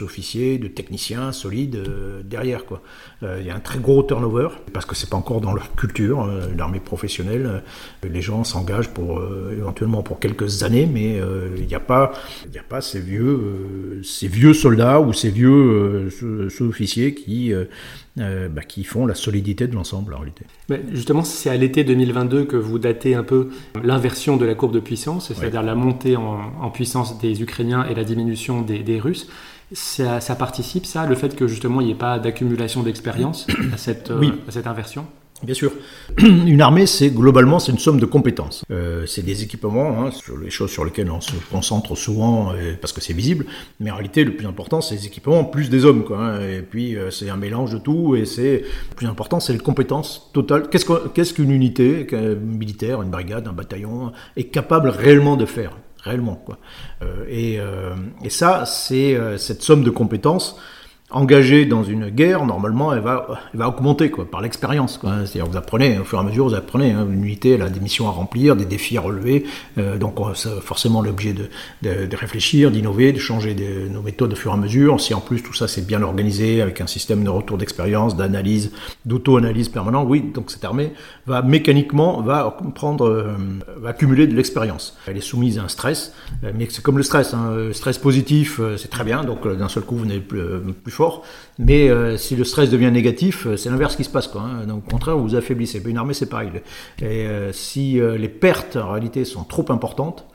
[0.02, 2.65] officiers, de techniciens solides euh, derrière.
[2.65, 2.82] Quoi.
[3.24, 5.76] Euh, il y a un très gros turnover, parce que c'est pas encore dans leur
[5.76, 7.63] culture, euh, l'armée professionnelle.
[8.04, 11.20] les gens s'engagent pour éventuellement pour quelques années, mais
[11.58, 12.13] il n'y a pas,
[12.52, 16.10] il a pas ces vieux, ces vieux soldats ou ces vieux
[16.50, 17.54] sous-officiers qui
[18.17, 20.46] bah, qui font la solidité de l'ensemble en réalité.
[20.70, 23.50] Mais justement, c'est à l'été 2022 que vous datez un peu
[23.84, 28.04] l'inversion de la courbe de puissance, c'est-à-dire la montée en, puissance des Ukrainiens et la
[28.04, 29.28] diminution des, des Russes
[29.73, 33.77] ça, ça, participe, ça, le fait que justement il n'y ait pas d'accumulation d'expérience à,
[33.77, 35.05] cette, euh, à cette inversion?
[35.43, 35.71] Bien sûr.
[36.19, 38.63] Une armée, c'est globalement, c'est une somme de compétences.
[38.69, 42.75] Euh, c'est des équipements, hein, sur les choses sur lesquelles on se concentre souvent euh,
[42.79, 43.45] parce que c'est visible.
[43.79, 46.03] Mais en réalité, le plus important, c'est les équipements plus des hommes.
[46.03, 46.41] Quoi, hein.
[46.41, 48.15] Et puis, euh, c'est un mélange de tout.
[48.15, 50.69] Et c'est le plus important, c'est les compétences totales.
[50.69, 52.05] Qu'est-ce qu'une unité
[52.39, 55.75] militaire, une brigade, un bataillon est capable réellement de faire?
[56.04, 56.58] Réellement quoi.
[57.28, 57.60] et,
[58.24, 60.60] et ça, c'est cette somme de compétences
[61.12, 65.00] engagée dans une guerre, normalement, elle va, elle va augmenter quoi, par l'expérience.
[65.02, 66.91] C'est-à-dire, vous apprenez, au fur et à mesure, vous apprenez.
[66.91, 69.45] Hein, une unité, elle a des missions à remplir, des défis à relever.
[69.78, 71.50] Euh, donc, ça, forcément, l'objet de,
[71.82, 75.00] de, de, réfléchir, d'innover, de changer de, nos méthodes au fur et à mesure.
[75.02, 78.71] Si en plus tout ça c'est bien organisé avec un système de retour d'expérience, d'analyse,
[79.06, 80.93] d'auto-analyse permanent, oui, donc cette armée
[81.28, 83.34] va mécaniquement va prendre, euh,
[83.78, 84.97] va accumuler de l'expérience.
[85.08, 87.34] Elle est soumise à un stress, euh, mais c'est comme le stress.
[87.34, 89.24] Hein, stress positif, c'est très bien.
[89.24, 90.41] Donc, d'un seul coup, vous n'êtes plus,
[90.84, 91.24] plus fort
[91.60, 94.28] mais euh, si le stress devient négatif, euh, c'est l'inverse qui se passe.
[94.28, 94.66] Quoi, hein.
[94.66, 95.82] Donc, au contraire, vous vous affaiblissez.
[95.86, 96.50] Une armée, c'est pareil.
[97.00, 100.26] Et euh, si les pertes, en réalité, sont trop importantes,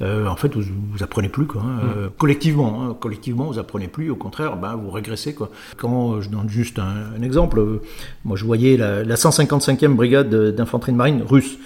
[0.00, 1.62] en fait, vous, vous apprenez plus, quoi.
[1.62, 1.76] Hein.
[1.76, 2.10] Mm.
[2.18, 2.96] collectivement, hein.
[2.98, 4.10] collectivement, vous apprenez plus.
[4.10, 5.50] Au contraire, ben, vous régressez, quoi.
[5.76, 7.62] Quand je donne juste un, exemple,
[8.24, 11.56] moi, je voyais la, la 155e brigade d'infanterie de marine russe,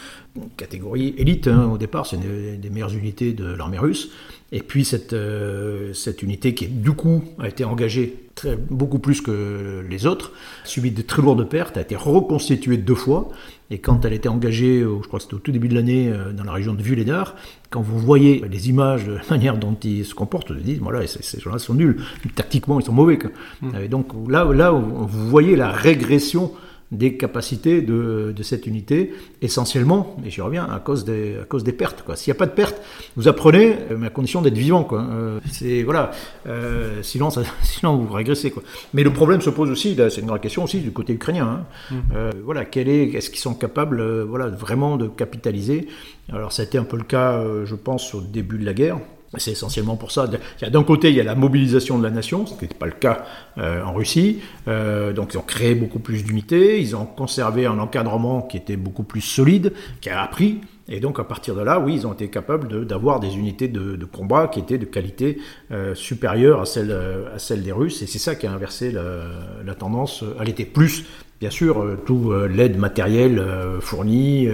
[0.59, 4.11] catégorie élite au départ, c'est une des meilleures unités de l'armée russe.
[4.53, 9.21] Et puis cette, euh, cette unité qui, du coup, a été engagée très, beaucoup plus
[9.21, 10.31] que les autres,
[10.63, 13.31] subi de très lourdes pertes, a été reconstituée deux fois.
[13.71, 16.33] Et quand elle était engagée, je crois que c'était au tout début de l'année, euh,
[16.33, 17.35] dans la région de Vuledar,
[17.71, 21.05] quand vous voyez les images de la manière dont ils se comportent, vous dites, voilà,
[21.07, 21.97] ces gens-là sont nuls.
[22.37, 23.19] Tactiquement, ils sont mauvais.
[23.63, 23.71] Mmh.
[23.83, 26.53] Et donc là, là, vous voyez la régression
[26.93, 31.65] des capacités de, de, cette unité, essentiellement, et j'y reviens, à cause des, à cause
[31.65, 32.05] des pertes.
[32.15, 32.81] S'il n'y a pas de pertes,
[33.17, 34.85] vous apprenez, euh, mais à condition d'être vivant.
[34.85, 35.01] Quoi.
[35.01, 36.13] Euh, c'est, voilà,
[36.47, 38.51] euh, sinon, ça, sinon vous régressez.
[38.51, 38.63] Quoi.
[38.95, 41.47] Mais le problème se pose aussi, c'est une vraie question aussi du côté ukrainien.
[41.47, 41.65] Hein.
[41.91, 41.97] Mmh.
[42.15, 45.89] Euh, voilà, quel est, est-ce qu'ils sont capables euh, voilà, vraiment de capitaliser?
[46.33, 48.99] Alors ça a été un peu le cas, je pense, au début de la guerre.
[49.39, 50.29] C'est essentiellement pour ça.
[50.63, 52.93] D'un côté, il y a la mobilisation de la nation, ce qui n'était pas le
[52.93, 53.25] cas
[53.59, 54.41] euh, en Russie.
[54.69, 58.77] Euh, donc, ils ont créé beaucoup plus d'unités, ils ont conservé un encadrement qui était
[58.77, 60.61] beaucoup plus solide, qui a appris.
[60.89, 64.05] Et donc, à partir de là, oui, ils ont été capables d'avoir des unités de,
[64.05, 65.39] combat qui étaient de qualité
[65.73, 66.97] euh, supérieure à celle,
[67.39, 68.03] celle des Russes.
[68.03, 70.25] Et c'est ça qui a inversé la, tendance.
[70.41, 71.05] Elle était plus
[71.39, 73.45] Bien sûr, euh, tout euh, l'aide matérielle
[73.81, 74.49] fournie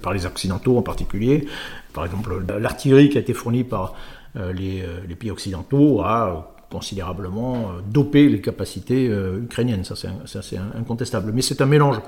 [0.00, 1.48] par les Occidentaux en particulier,
[1.92, 3.94] par exemple, l'artillerie qui a été fournie par
[4.36, 10.58] euh, les, euh, les, pays occidentaux a considérablement euh, dopé les capacités ukrainiennes, ça c'est
[10.76, 11.32] incontestable.
[11.32, 12.00] Mais c'est un mélange,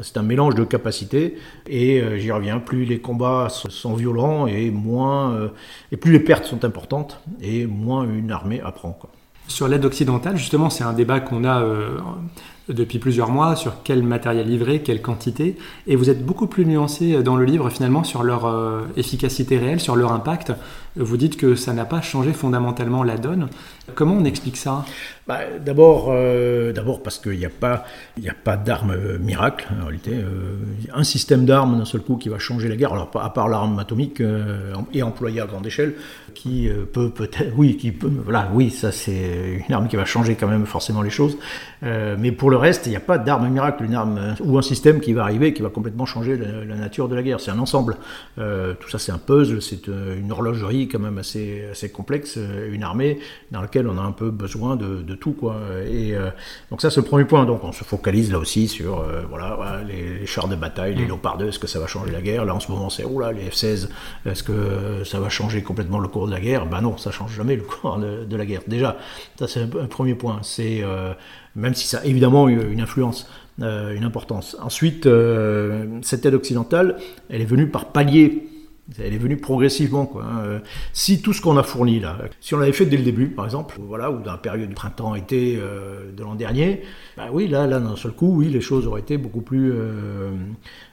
[0.00, 5.50] c'est un mélange de capacités, et j'y reviens, plus les combats sont violents et moins,
[5.92, 8.92] et plus les pertes sont importantes, et moins une armée apprend.
[8.92, 9.10] Quoi.
[9.48, 11.62] Sur l'aide occidentale, justement, c'est un débat qu'on a
[12.68, 17.22] depuis plusieurs mois sur quel matériel livrer, quelle quantité, et vous êtes beaucoup plus nuancé
[17.22, 20.52] dans le livre finalement sur leur euh, efficacité réelle, sur leur impact.
[20.96, 23.48] Vous dites que ça n'a pas changé fondamentalement la donne.
[23.94, 24.84] Comment on explique ça?
[25.26, 27.84] Bah, D'abord, euh, d'abord parce qu'il n'y a pas,
[28.26, 30.12] a pas d'arme miracle en réalité.
[30.14, 30.56] Euh,
[30.94, 32.92] un système d'armes d'un seul coup qui va changer la guerre.
[32.92, 34.22] Alors à part l'arme atomique
[34.92, 35.94] et employée à grande échelle,
[36.34, 40.34] qui peut peut-être, oui, qui peut, voilà, oui, ça c'est une arme qui va changer
[40.34, 41.36] quand même forcément les choses.
[41.82, 44.62] mais pour le reste, il n'y a pas d'arme miracle, une arme euh, ou un
[44.62, 47.40] système qui va arriver qui va complètement changer la, nature de la guerre.
[47.40, 47.96] C'est un ensemble.
[48.38, 52.38] Euh, tout ça, c'est un puzzle, c'est euh, une horlogerie quand même assez, assez complexe,
[52.70, 53.18] une armée
[53.50, 55.56] dans laquelle on a un peu besoin de, de tout, quoi.
[55.88, 56.14] Et
[56.70, 57.44] donc ça, c'est le premier point.
[57.44, 61.08] Donc on se focalise là aussi sur voilà, les, chars de bataille, les mm.
[61.08, 62.44] Léopard 2, est-ce que ça va changer la guerre?
[62.44, 63.88] Là, en ce moment, c'est oh là, les F-16,
[64.26, 66.66] est-ce que ça va changer complètement le cours de la guerre?
[66.66, 68.62] Ben non, ça change jamais le cours de, de la guerre.
[68.66, 68.96] Déjà,
[69.38, 70.38] ça c'est un, premier point.
[70.42, 70.82] C'est
[71.56, 73.28] même si ça a évidemment eu une influence,
[73.62, 74.56] euh, une importance.
[74.60, 76.96] Ensuite, euh, cette aide occidentale,
[77.28, 78.48] elle est venue par palier.
[78.98, 80.06] Elle est venue progressivement.
[80.06, 80.24] Quoi.
[80.24, 80.60] Hein.
[80.92, 83.46] Si tout ce qu'on a fourni là, si on l'avait fait dès le début, par
[83.46, 86.82] exemple, voilà, ou dans la période du printemps-été euh, de l'an dernier,
[87.16, 89.72] bah oui, là, là, d'un seul coup, oui, les choses auraient été beaucoup plus.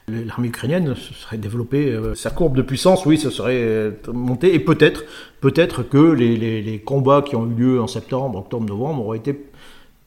[0.08, 5.04] L'armée ukrainienne se serait développée, sa courbe de puissance, oui, se serait montée, et peut-être,
[5.40, 9.38] peut-être que les combats qui ont eu lieu en septembre, octobre, novembre auraient été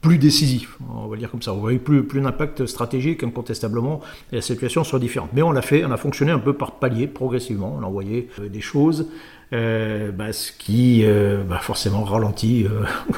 [0.06, 1.52] plus décisif, on va dire comme ça.
[1.52, 5.32] Vous voyez plus, plus d'impact stratégique incontestablement, et la situation soit différente.
[5.34, 7.76] Mais on l'a fait, on a fonctionné un peu par palier, progressivement.
[7.76, 9.10] On a envoyé euh, des choses,
[9.52, 12.68] euh, bah, ce qui euh, bah, forcément ralentit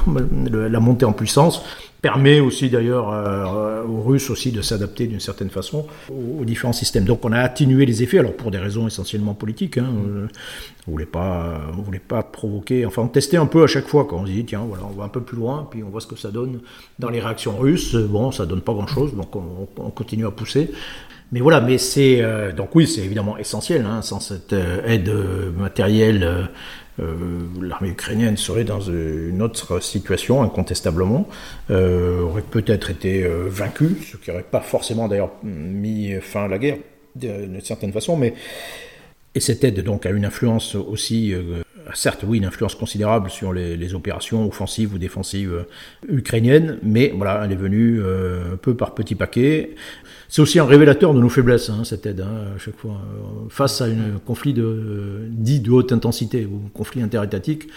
[0.54, 1.62] la montée en puissance
[2.08, 7.04] permet aussi d'ailleurs euh, aux Russes aussi de s'adapter d'une certaine façon aux, différents systèmes.
[7.04, 9.78] Donc on a atténué les effets, alors pour des raisons essentiellement politiques.
[9.78, 10.28] Hein, euh,
[10.88, 12.86] on voulait pas, on voulait pas provoquer.
[12.86, 14.98] Enfin, on testait un peu à chaque fois quand on se dit tiens voilà, on
[14.98, 16.62] va un peu plus loin, puis on voit ce que ça donne
[16.98, 17.96] dans les réactions russes.
[17.96, 20.72] Bon, ça donne pas grand chose, donc on, continue à pousser.
[21.32, 23.86] Mais voilà, mais c'est euh, donc oui, c'est évidemment essentiel.
[23.86, 25.12] Hein, sans cette aide
[25.58, 26.50] matérielle
[27.00, 27.13] euh,
[27.62, 31.28] l'armée ukrainienne serait dans une autre situation, incontestablement,
[31.70, 36.48] euh, aurait peut-être été euh, vaincue, ce qui n'aurait pas forcément d'ailleurs mis fin à
[36.48, 36.78] la guerre
[37.16, 38.34] d'une certaine façon, mais
[39.36, 41.34] et cette aide donc a une influence aussi,
[41.94, 45.66] certes oui, une influence considérable sur les, opérations offensives ou défensives
[46.08, 49.76] ukrainiennes, mais voilà, elle est venue un peu par petits paquets.
[50.30, 52.92] C'est aussi un révélateur de nos faiblesses, hein, cette aide, hein, à chaque fois.
[52.92, 57.68] Euh, face à un conflit de, dit de haute intensité ou conflit interétatique,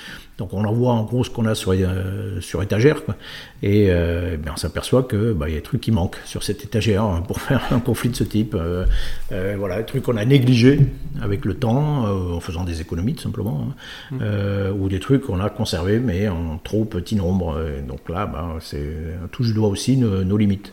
[0.40, 3.14] donc on envoie en gros ce qu'on a sur, euh, sur étagère, quoi.
[3.62, 6.64] et euh, ben, on s'aperçoit que bah, y a des trucs qui manquent sur cette
[6.64, 8.54] étagère hein, pour faire un conflit de ce type.
[8.54, 8.86] Euh,
[9.32, 10.80] euh, voilà, des trucs qu'on a négligés
[11.20, 13.68] avec le temps, en faisant des économies tout simplement,
[14.12, 14.16] hein.
[14.16, 14.80] mmh.
[14.80, 17.58] ou des trucs qu'on a conservés mais en trop petit nombre.
[17.86, 18.78] donc là, bah, c'est
[19.22, 20.72] un touche du doigt aussi nos limites.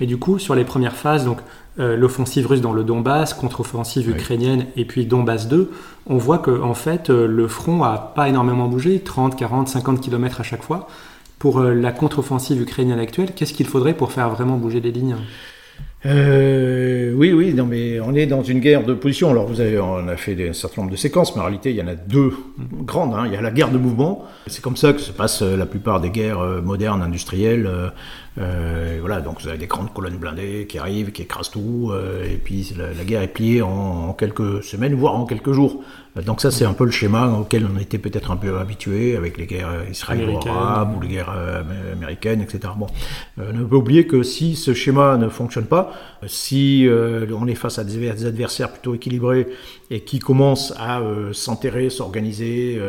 [0.00, 1.38] Et du coup, sur les premières phases, donc
[1.78, 5.70] euh, l'offensive russe dans le Donbass, contre-offensive ukrainienne et puis Donbass 2,
[6.06, 10.00] on voit que en fait euh, le front a pas énormément bougé, 30, 40, 50
[10.00, 10.88] km à chaque fois.
[11.38, 15.16] Pour euh, la contre-offensive ukrainienne actuelle, qu'est-ce qu'il faudrait pour faire vraiment bouger les lignes?
[16.04, 19.30] Oui, oui, non, mais on est dans une guerre de position.
[19.30, 21.76] Alors, vous avez, on a fait un certain nombre de séquences, mais en réalité, il
[21.76, 22.32] y en a deux
[22.84, 23.14] grandes.
[23.14, 23.24] Hein.
[23.26, 24.24] Il y a la guerre de mouvement.
[24.46, 27.68] C'est comme ça que se passent la plupart des guerres modernes, industrielles.
[28.38, 32.24] Euh, voilà, donc vous avez des grandes colonnes blindées qui arrivent, qui écrasent tout, euh,
[32.24, 35.82] et puis la, guerre est pliée en, quelques semaines, voire en quelques jours.
[36.16, 39.38] Donc ça, c'est un peu le schéma auquel on était peut-être un peu habitué avec
[39.38, 42.72] les guerres israélo-arabes ou les guerres euh, américaines, etc.
[42.76, 42.86] Bon,
[43.38, 45.92] on ne peut oublier que si ce schéma ne fonctionne pas,
[46.26, 49.46] si on est face à des adversaires plutôt équilibrés
[49.90, 51.00] et qui commencent à
[51.32, 52.80] s'enterrer, s'organiser,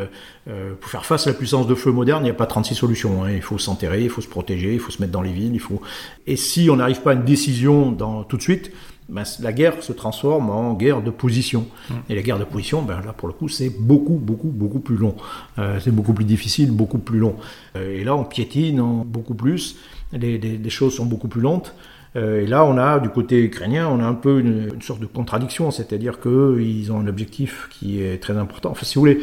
[0.80, 3.24] pour faire face à la puissance de feu moderne, il n'y a pas 36 solutions.
[3.24, 3.32] Hein.
[3.32, 5.54] Il faut s'enterrer, il faut se protéger, il faut se mettre dans les villes.
[5.54, 5.82] Il faut...
[6.26, 8.72] Et si on n'arrive pas à une décision dans, tout de suite,
[9.12, 11.68] ben, la guerre se transforme en guerre de position.
[11.90, 11.94] Mmh.
[12.10, 14.96] Et la guerre de position, ben, là pour le coup, c'est beaucoup, beaucoup, beaucoup plus
[14.96, 15.16] long.
[15.60, 17.36] Euh, c'est beaucoup plus difficile, beaucoup plus long.
[17.76, 19.76] Euh, et là, on piétine en beaucoup plus.
[20.14, 21.76] Les, les, choses sont beaucoup plus lentes.
[22.16, 25.06] Euh, et là, on a, du côté ukrainien, on a un peu une, sorte de
[25.06, 28.72] contradiction, c'est-à-dire qu'ils ont un objectif qui est très important.
[28.72, 29.20] Enfin, si vous voulez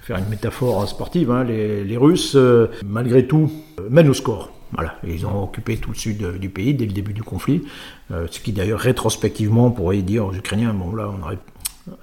[0.00, 2.36] faire une métaphore sportive, hein, les, les, Russes,
[2.84, 3.50] malgré tout,
[3.90, 4.52] mènent au score.
[4.72, 7.62] Voilà, ils ont occupé tout le sud du pays dès le début du conflit,
[8.10, 11.38] euh, ce qui d'ailleurs rétrospectivement pourrait dire aux Ukrainiens, bon là, on aurait...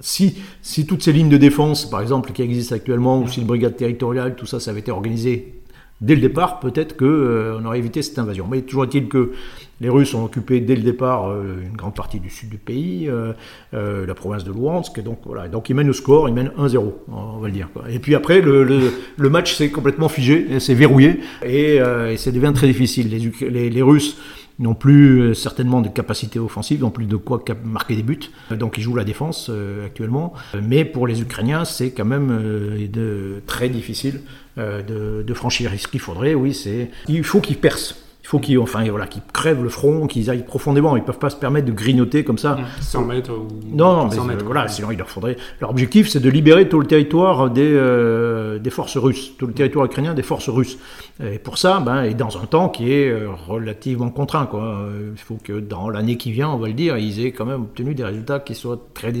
[0.00, 3.46] Si, si toutes ces lignes de défense, par exemple, qui existent actuellement, ou si le
[3.46, 5.60] brigade territoriale, tout ça, ça avait été organisé
[6.00, 8.46] dès le départ, peut-être qu'on euh, aurait évité cette invasion.
[8.48, 9.32] Mais toujours est-il que
[9.80, 13.08] les Russes ont occupé dès le départ euh, une grande partie du sud du pays,
[13.08, 13.32] euh,
[13.72, 15.48] la province de Luhansk, et donc voilà.
[15.48, 17.68] Donc ils mènent au score, ils mènent 1-0, on va le dire.
[17.88, 22.66] Et puis après, le, match s'est complètement figé, c'est verrouillé, et, et, ça devient très
[22.66, 23.08] difficile.
[23.40, 24.18] Les, Russes
[24.58, 28.30] n'ont plus certainement de capacité offensive, n'ont plus de quoi marquer des buts.
[28.50, 29.50] Donc ils jouent la défense
[29.86, 30.34] actuellement.
[30.62, 32.28] Mais pour les Ukrainiens, c'est quand même
[32.92, 34.20] de, très difficile
[34.58, 35.70] euh, de, franchir.
[35.78, 36.90] ce qu'il faudrait, oui, c'est.
[37.08, 37.94] Il faut qu'ils percent.
[38.22, 40.96] Il faut qu'ils enfin, voilà, crèvent le front, qu'ils aillent profondément.
[40.96, 42.58] Ils ne peuvent pas se permettre de grignoter comme ça.
[42.80, 43.48] 100 mètres ou.
[43.74, 45.36] Non, non, mais, voilà, sinon il leur faudrait.
[45.60, 49.52] Leur objectif, c'est de libérer tout le territoire des, euh, des forces russes, tout le
[49.52, 50.78] territoire ukrainien des forces russes.
[51.22, 54.46] Et pour ça, ben, et dans un temps qui est euh, relativement contraint.
[54.46, 54.86] Quoi.
[55.12, 57.62] Il faut que dans l'année qui vient, on va le dire, ils aient quand même
[57.62, 59.12] obtenu des résultats qui soient très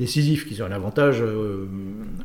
[0.00, 1.22] décisifs, qui soient un avantage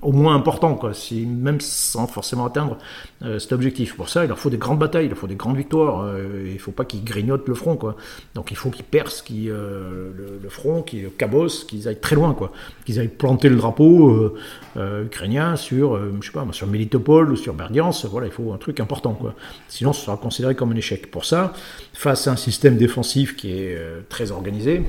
[0.02, 2.78] au moins important, quoi, si, même sans forcément atteindre
[3.24, 3.96] euh, cet objectif.
[3.96, 6.02] Pour ça, il leur faut des grandes batailles, il leur faut des grandes victoires.
[6.02, 7.76] Euh, il ne faut pas qu'ils grignotent le front.
[7.76, 7.96] Quoi.
[8.34, 10.12] Donc il faut qu'ils percent qu'ils, euh,
[10.42, 12.34] le, front, qu'ils cabossent, qu'ils aillent très loin.
[12.34, 12.52] Quoi.
[12.86, 14.36] Qu'ils aillent planter le drapeau
[14.76, 18.06] ukrainien sur, je sais pas, sur Melitopol ou sur Berdiansk.
[18.06, 19.14] Voilà, il faut un truc important.
[19.14, 19.34] Quoi.
[19.68, 21.10] Sinon, ce sera considéré comme un échec.
[21.12, 21.54] Pour ça,
[21.94, 23.78] face à un système défensif qui est
[24.10, 24.84] très organisé,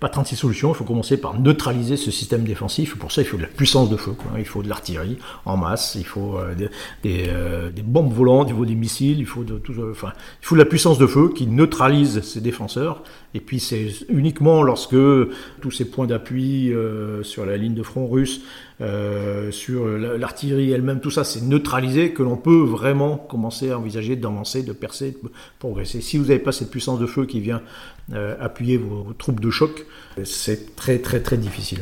[0.00, 2.96] pas 36 solutions, il faut commencer par neutraliser ce système défensif.
[2.96, 5.96] Pour ça, il faut de la puissance de feu, il faut de l'artillerie en masse,
[5.96, 6.54] il faut euh,
[7.04, 10.46] euh, des, bombes volantes, il faut des missiles, il faut de, tout, euh, enfin, il
[10.46, 13.02] faut de la puissance de feu qui neutralise ces défenseurs.
[13.34, 14.90] Et puis c'est uniquement lorsque
[15.60, 16.72] tous ces points d'appui
[17.22, 18.40] sur la ligne de front russe
[19.50, 24.62] sur l'artillerie elle-même, tout ça, c'est neutralisé, que l'on peut vraiment commencer à envisager d'avancer,
[24.62, 26.00] de percer, de progresser.
[26.00, 27.62] Si vous n'avez pas cette puissance de feu qui vient
[28.12, 29.84] euh, appuyer vos, troupes de choc,
[30.24, 31.80] c'est très très très difficile.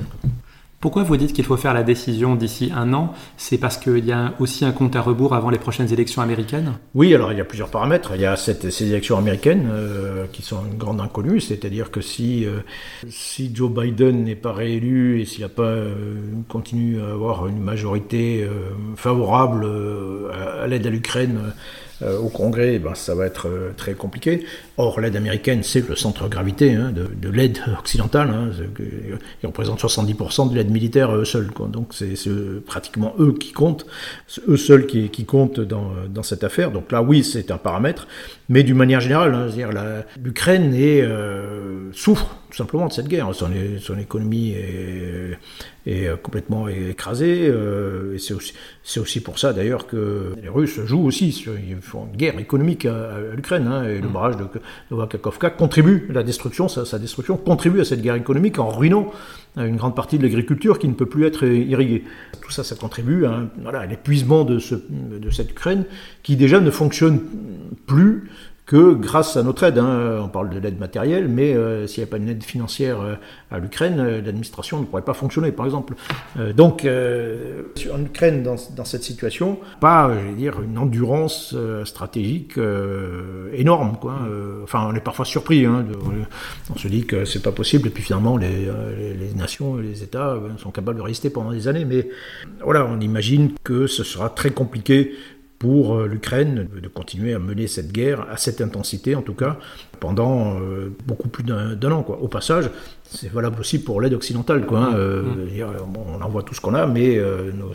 [0.87, 3.13] Pourquoi vous dites qu'il faut faire la décision d'ici un an?
[3.37, 6.75] C'est parce qu'il y a aussi un compte à rebours avant les prochaines élections américaines?
[6.95, 8.13] Oui, alors il y a plusieurs paramètres.
[8.15, 12.47] Il y a ces élections américaines euh, qui sont une grande inconnue, c'est-à-dire que si,
[12.47, 12.61] euh,
[13.09, 17.59] si Joe Biden n'est pas réélu et s'il n'a pas euh, continue à avoir une
[17.59, 18.49] majorité
[18.95, 19.67] favorable
[20.63, 21.53] à l'aide à l'Ukraine,
[22.03, 24.45] euh, au Congrès, eh ben, ça va être euh, très compliqué.
[24.77, 28.31] Or, l'aide américaine, c'est le centre de gravité hein, de, l'aide occidentale.
[28.31, 28.51] Hein,
[29.43, 31.51] ils représentent 70% de l'aide militaire eux seuls.
[31.71, 32.15] Donc, c'est
[32.67, 33.87] pratiquement eux qui comptent,
[34.49, 36.71] eux seuls qui, comptent dans, cette affaire.
[36.71, 38.07] Donc là, oui, c'est un paramètre.
[38.49, 43.29] Mais d'une manière générale, hein, l'Ukraine euh, souffre tout simplement de cette guerre.
[43.35, 45.37] Son, son économie est,
[45.87, 47.49] est, complètement écrasée.
[47.49, 48.55] Euh, et c'est aussi,
[48.99, 51.33] aussi, pour ça d'ailleurs que les Russes jouent aussi.
[51.33, 53.67] Sur, ils font une guerre économique à, l'Ukraine.
[53.67, 54.13] Hein, et le mm.
[54.13, 54.47] barrage de
[54.93, 59.11] Novakakovka contribue, la destruction, sa, sa, destruction contribue à cette guerre économique en ruinant
[59.57, 62.05] une grande partie de l'agriculture qui ne peut plus être irriguée.
[62.43, 63.49] Tout ça, ça contribue à,
[63.89, 64.59] l'épuisement de,
[64.91, 65.85] de cette Ukraine
[66.23, 67.21] qui déjà ne fonctionne
[67.87, 68.31] plus
[68.67, 72.09] que grâce à notre aide, hein, on parle de l'aide matérielle, mais euh, s'il n'y
[72.09, 73.15] a pas une aide financière euh,
[73.53, 75.95] à l'Ukraine, euh, l'administration ne pourrait pas fonctionner, par exemple.
[76.57, 81.55] donc, en Ukraine, dans, dans, cette situation, pas, je vais dire, une endurance
[81.85, 82.59] stratégique
[83.53, 83.97] énorme.
[84.01, 84.19] Quoi.
[84.65, 85.65] enfin, on est parfois surpris.
[85.65, 85.85] Hein,
[86.75, 90.03] on se dit que c'est pas possible, et puis finalement, les, les, les, nations, les
[90.03, 91.85] États sont capables de résister pendant des années.
[91.85, 92.09] Mais
[92.63, 95.13] voilà, on imagine que ce sera très compliqué
[95.59, 99.59] pour euh, l'Ukraine de continuer à mener cette guerre à cette intensité en tout cas
[100.01, 102.03] pendant euh, beaucoup plus d'un an.
[102.03, 102.19] Quoi.
[102.21, 102.71] Au passage,
[103.05, 104.67] c'est valable aussi pour l'aide occidentale.
[104.67, 104.95] Quoi, hein.
[104.97, 105.97] euh, mmh.
[105.97, 107.19] on envoie tout ce qu'on a, mais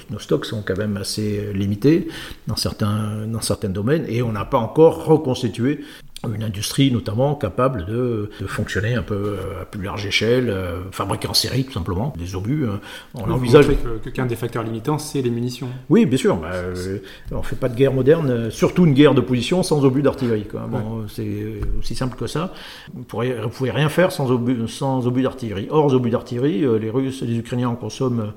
[0.10, 2.08] nos, stocks sont quand même assez limités
[2.48, 5.82] dans certains, dans certains domaines et on n'a pas encore reconstitué
[6.30, 11.28] une industrie notamment capable de, fonctionner un peu euh, à plus large échelle, euh, fabriquer
[11.28, 12.66] en série tout simplement, des obus.
[12.68, 12.80] Hein.
[13.16, 13.68] On envisage
[14.04, 15.70] que, qu'un des facteurs limitants, c'est les munitions.
[15.90, 16.38] Oui, bien sûr.
[16.38, 17.00] Bah, euh,
[17.32, 20.46] on ne fait pas de guerre moderne, surtout une guerre de position sans obus d'artillerie.
[20.70, 22.54] Bon, C'est aussi simple que ça.
[22.94, 25.68] Vous ne pouvez rien faire sans obus, sans obus d'artillerie.
[25.70, 28.34] Or, obus d'artillerie, les Russes et les Ukrainiens en consomment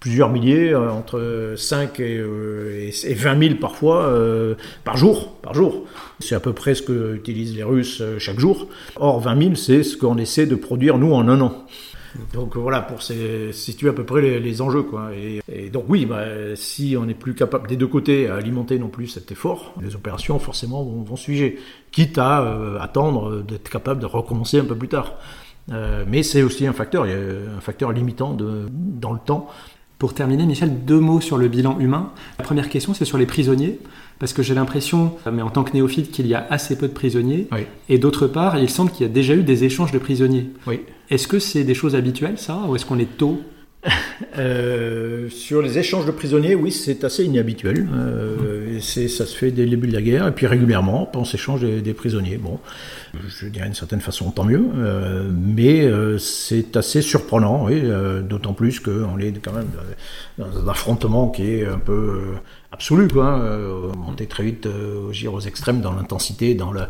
[0.00, 5.36] plusieurs milliers, euh, entre 5 et, euh, et, 20 000 parfois euh, par jour.
[5.42, 5.84] Par jour.
[6.18, 8.66] C'est à peu près ce que utilisent les Russes chaque jour.
[8.96, 11.66] Or, 20 000, c'est ce qu'on essaie de produire nous en un an.
[12.34, 14.82] Donc voilà, pour situer à peu près les, enjeux.
[14.82, 15.10] Quoi.
[15.48, 16.24] Et, donc oui, bah,
[16.56, 19.94] si on n'est plus capable des deux côtés à alimenter non plus cet effort, les
[19.94, 21.56] opérations forcément vont, vont suivre,
[21.92, 25.18] quitte à attendre d'être capable de recommencer un peu plus tard.
[26.08, 29.48] mais c'est aussi un facteur, un facteur limitant dans le temps
[30.00, 32.10] pour terminer, Michel, deux mots sur le bilan humain.
[32.38, 33.78] La première question, c'est sur les prisonniers,
[34.18, 36.94] parce que j'ai l'impression, mais en tant que néophyte, qu'il y a assez peu de
[36.94, 37.48] prisonniers.
[37.90, 40.48] Et d'autre part, il semble qu'il y a déjà eu des échanges de prisonniers.
[40.66, 40.80] Oui.
[41.10, 43.42] Est-ce que c'est des choses habituelles, ça, ou est-ce qu'on est tôt?
[44.38, 47.88] Euh, sur les échanges de prisonniers, oui, c'est assez inhabituel.
[47.94, 51.62] Euh, ça se fait dès le début de la guerre, et puis régulièrement, on s'échange
[51.62, 52.36] des, prisonniers.
[52.36, 52.58] Bon,
[53.28, 57.68] je dirais d'une certaine façon, tant mieux, euh, mais c'est assez surprenant,
[58.22, 59.68] d'autant plus qu'on est quand même
[60.38, 62.20] dans un affrontement qui est un peu
[62.72, 63.08] absolu.
[63.16, 63.60] Hein,
[63.96, 66.88] monter très vite aux extrêmes dans l'intensité, dans la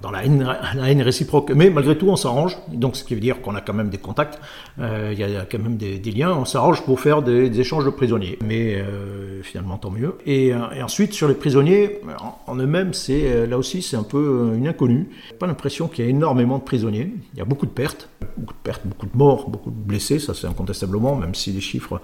[0.00, 0.42] dans la haine,
[0.74, 1.50] la haine, réciproque.
[1.54, 2.56] Mais malgré tout, on s'arrange.
[2.68, 4.38] Donc, ce qui veut dire qu'on a quand même des contacts.
[4.78, 6.32] Euh, il y, a quand même des, liens.
[6.32, 8.38] On s'arrange pour faire des, échanges de prisonniers.
[8.44, 10.16] Mais euh, finalement, tant mieux.
[10.24, 12.00] Et, euh, et, ensuite, sur les prisonniers,
[12.46, 15.08] en, eux-mêmes, c'est là aussi, c'est un peu une inconnue.
[15.38, 17.12] Pas l'impression qu'il y a énormément de prisonniers.
[17.34, 20.18] Il y a beaucoup de pertes, beaucoup de pertes, beaucoup de morts, beaucoup de blessés.
[20.18, 22.00] Ça, c'est incontestablement, même si les chiffres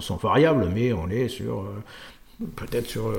[0.00, 0.68] sont variables.
[0.74, 1.64] Mais on est sur
[2.54, 3.12] peut-être sur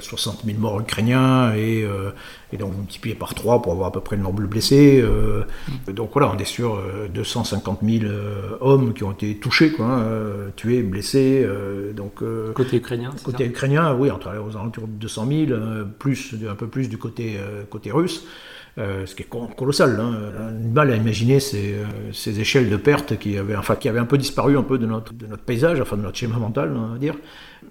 [0.00, 2.10] 60 euh, 000 morts ukrainiens et, euh,
[2.52, 5.00] et donc multiplié par 3 pour avoir à peu près le nombre de blessés.
[5.02, 5.44] Euh,
[5.88, 6.80] donc voilà, on est sur
[7.12, 8.12] 250 000
[8.60, 11.46] hommes qui ont été touchés, quoi, hein, tués, blessés.
[11.94, 12.22] donc,
[12.54, 15.60] côté ukrainien Côté ukrainien, oui, entre, aux alentours de 200 000,
[15.98, 17.38] plus, un peu plus du côté,
[17.70, 18.24] côté russe.
[18.76, 19.98] Ce qui est colossal.
[20.00, 20.52] Hein.
[20.72, 21.76] mal à imaginer ces,
[22.12, 25.12] ces, échelles de pertes qui avaient, un peu disparu un peu de notre,
[25.44, 27.14] paysage, enfin de notre schéma mental, on va dire.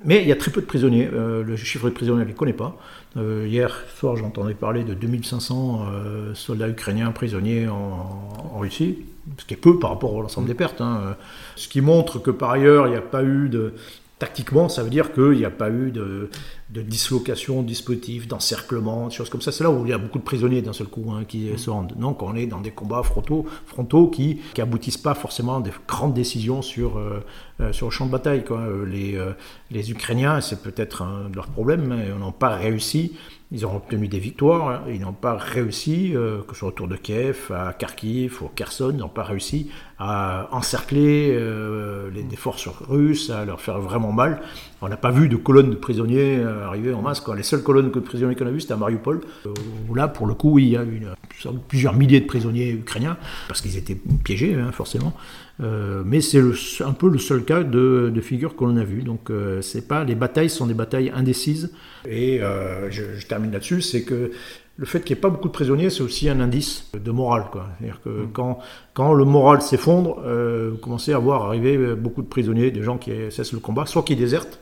[0.03, 1.09] Mais il y a très peu de prisonniers.
[1.13, 2.77] Euh, le chiffre de prisonniers, je ne les connais pas.
[3.17, 8.99] Euh, hier soir, j'entendais parler de 2500 euh, soldats ukrainiens prisonniers en, Russie,
[9.37, 10.81] ce qui est peu par rapport à l'ensemble des pertes.
[10.81, 11.15] Hein.
[11.55, 13.73] Ce qui montre que par ailleurs, il n'y a pas eu de.
[14.19, 16.29] Tactiquement, ça veut dire qu'il n'y a pas eu de,
[16.71, 19.51] de dislocation, dispositif, d'encerclement, des choses comme ça.
[19.51, 21.69] C'est là où il y a beaucoup de prisonniers d'un seul coup hein, qui se
[21.69, 21.93] rendent.
[21.97, 26.13] Donc on est dans des combats frontaux, frontaux qui n'aboutissent pas forcément à des grandes
[26.13, 27.25] décisions sur, euh,
[27.71, 28.43] sur le champ de bataille.
[28.87, 29.33] Les, euh,
[29.69, 33.13] les Ukrainiens, c'est peut-être un de leurs problèmes, mais ils n'ont pas réussi
[33.53, 34.81] ils ont obtenu des victoires, hein.
[34.87, 38.91] ils n'ont pas réussi, euh, que ce soit autour de Kiev, à Kharkiv ou Kherson,
[38.93, 44.41] ils n'ont pas réussi à encercler euh, les, forces russes, à leur faire vraiment mal.
[44.81, 47.21] On n'a pas vu de colonnes de prisonniers euh, arriver en masse.
[47.35, 49.19] Les seules colonnes de prisonniers qu'on a vues, c'était à Mariupol,
[49.89, 51.01] où là, pour le coup, il y a eu
[51.67, 53.17] plusieurs milliers de prisonniers ukrainiens,
[53.49, 55.13] parce qu'ils étaient piégés, hein, forcément.
[55.61, 56.41] Mais c'est
[56.83, 59.03] un peu le seul cas de, figure que l'on a vu.
[59.03, 59.31] Donc,
[59.61, 61.71] c'est pas les batailles sont des batailles indécises.
[62.07, 62.39] Et
[62.89, 64.31] je, je termine là-dessus, c'est que
[64.81, 67.45] le fait qu'il n'y ait pas beaucoup de prisonniers, c'est aussi un indice de morale.
[67.53, 68.29] C'est-à-dire que mm.
[68.33, 68.59] quand,
[68.95, 72.97] quand le moral s'effondre, euh, vous commencez à voir arriver beaucoup de prisonniers, des gens
[72.97, 74.59] qui cessent le combat, soit qui désertent.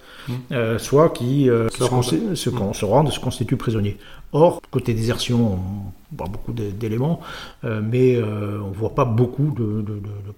[0.52, 2.04] Euh, soit qui euh, se, rendent.
[2.04, 3.98] Se, se, rendent, se constituent prisonniers.
[4.32, 7.20] Or, côté désertion, on voit beaucoup d'éléments,
[7.64, 9.84] euh, mais on ne voit pas beaucoup de,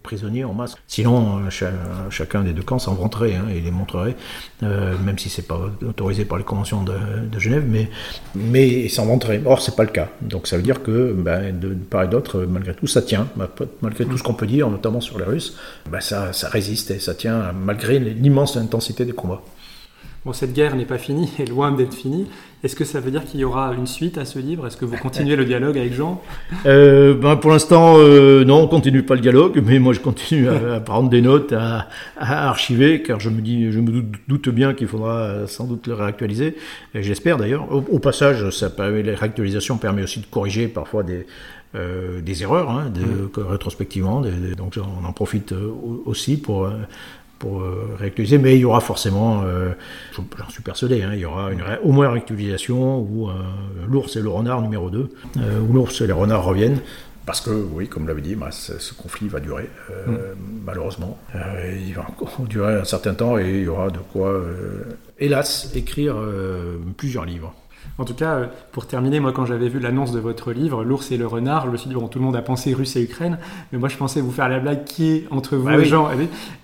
[0.02, 0.76] prisonniers en masse.
[0.88, 1.42] Sinon,
[2.10, 4.16] chacun des deux camps s'en vanterait hein, et les montrerait,
[4.62, 6.94] même si c'est pas autorisé par les conventions de,
[7.38, 7.90] Genève, mais,
[8.36, 9.42] mais ils s'en vanteraient.
[9.46, 10.08] Or, c'est pas le cas.
[10.22, 13.28] Donc, ça veut dire que ben, de, part et d'autre, malgré tout, ça tient,
[13.82, 15.58] malgré tout ce qu'on peut dire, notamment sur les Russes,
[15.90, 19.42] ben, ça, ça résiste et ça tient malgré l'immense intensité des combats.
[20.24, 22.28] Bon, cette guerre n'est pas finie, est loin d'être finie.
[22.64, 24.68] Est-ce que ça veut dire qu'il y aura une suite à ce livre?
[24.68, 26.22] Est-ce que vous continuez le dialogue avec Jean?
[26.68, 30.48] Euh, ben Pour l'instant, euh, non, on continue pas le dialogue, mais moi je continue
[30.48, 31.88] à, prendre des notes, à,
[32.20, 36.56] archiver, car je me dis, je me doute, bien qu'il faudra sans doute le réactualiser.
[36.94, 37.66] J'espère d'ailleurs.
[37.72, 41.26] Au, passage, ça la réactualisation permet aussi de corriger parfois des,
[41.74, 44.22] euh, des erreurs, hein, de, rétrospectivement.
[44.56, 45.52] donc on en profite
[46.06, 46.70] aussi pour
[47.42, 49.72] pour euh, réactualiser, mais il y aura forcément, euh,
[50.16, 53.34] j'en suis persuadé, hein, il y aura une, au moins une réactualisation où euh,
[53.90, 55.10] l'ours et le renard numéro 2,
[55.68, 56.80] où l'ours et les renards reviennent.
[57.26, 60.14] Parce que, oui, comme l'avait dit, bah, ce, conflit va durer, mm.
[60.66, 61.18] malheureusement.
[61.34, 62.06] il va
[62.48, 64.40] durer un certain temps et il y aura de quoi,
[65.18, 66.16] hélas, écrire
[66.98, 67.54] plusieurs livres.
[67.98, 71.12] En tout cas, euh, pour terminer, moi, quand j'avais vu l'annonce de votre livre, L'ours
[71.12, 73.04] et le renard, je me suis dit, bon, tout le monde a pensé Russe et
[73.04, 73.38] Ukraine,
[73.72, 76.10] mais moi, je pensais vous faire la blague qui est entre vous bah et Jean.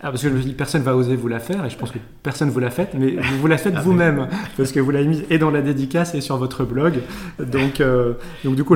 [0.01, 1.77] Ah, parce que je me suis dit, personne va oser vous la faire, et je
[1.77, 4.91] pense que personne vous la fait, mais vous la faites ah, vous-même, parce que vous
[4.91, 6.95] l'avez mise et dans la dédicace et sur votre blog.
[7.39, 8.13] Donc, euh,
[8.43, 8.75] donc du coup,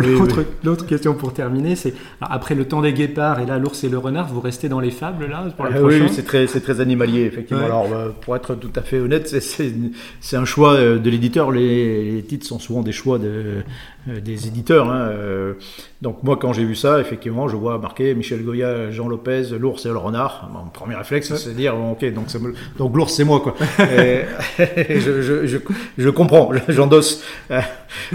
[0.64, 3.98] l'autre question pour terminer, c'est après le temps des guépards et là, l'ours et le
[3.98, 7.22] renard, vous restez dans les fables, là, pour le ah Oui, c'est très, très animalier,
[7.22, 7.64] effectivement.
[7.64, 9.34] Alors, euh, pour être tout à fait honnête,
[10.20, 11.52] c'est un choix de l'éditeur.
[11.52, 13.64] Les, les sont souvent des choix de,
[14.08, 14.90] des éditeurs.
[14.90, 15.54] Hein, euh.
[16.02, 19.86] Donc moi, quand j'ai vu ça, effectivement, je vois marqué Michel Goya, Jean Lopez, l'ours
[19.86, 20.50] et le renard.
[20.52, 22.26] Mon premier réflexe, c'est de dire, ok, donc,
[22.78, 23.40] donc l'ours, c'est moi.
[23.40, 23.54] quoi.
[23.78, 25.58] je, je, je,
[25.98, 27.24] je, comprends, j'endosse.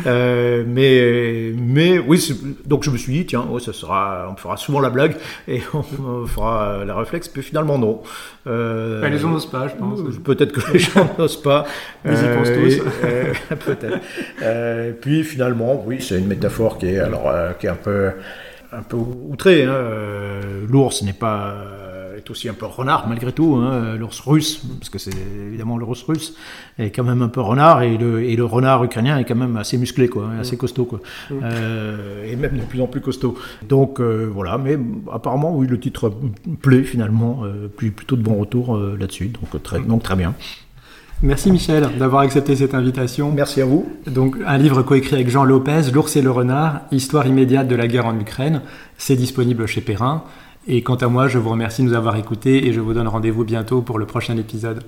[0.06, 2.20] Euh, mais, mais oui,
[2.64, 5.16] donc je me suis dit, tiens, ouais, ça sera, on fera souvent la blague
[5.46, 8.02] et on fera la réflexe, puis finalement non.
[8.48, 10.00] Euh, les gens n'osent pas, je pense.
[10.24, 11.66] Peut-être que les gens n'osent pas.
[12.04, 13.56] Mais ils y pensent tous.
[13.64, 15.00] peut-être.
[15.00, 18.12] puis finalement, oui, c'est une métaphore qui est, alors, euh, qui est un peu,
[18.72, 19.64] un peu outrée.
[19.64, 19.70] Hein.
[19.70, 21.54] Euh, l'ours n'est pas
[22.16, 23.94] est aussi un peu renard malgré tout, hein.
[23.94, 25.12] l'ours russe, parce que c'est
[25.48, 26.34] évidemment l'ours russe,
[26.78, 29.58] est quand même un peu renard, et le, et le renard ukrainien est quand même
[29.58, 31.00] assez musclé, quoi, hein, assez costaud, quoi.
[31.30, 33.36] Euh, et même de plus en plus costaud.
[33.68, 34.78] Donc voilà, mais
[35.12, 36.10] apparemment, oui, le titre
[36.62, 37.42] plaît finalement,
[37.76, 40.34] puis plutôt de bon retour là-dessus, donc très, donc très bien.
[41.22, 43.32] Merci Michel d'avoir accepté cette invitation.
[43.32, 43.86] Merci à vous.
[44.06, 47.88] Donc un livre coécrit avec Jean Lopez, L'ours et le renard, histoire immédiate de la
[47.88, 48.60] guerre en Ukraine.
[48.98, 50.24] C'est disponible chez Perrin.
[50.68, 53.08] Et quant à moi, je vous remercie de nous avoir écoutés et je vous donne
[53.08, 54.82] rendez-vous bientôt pour le prochain épisode.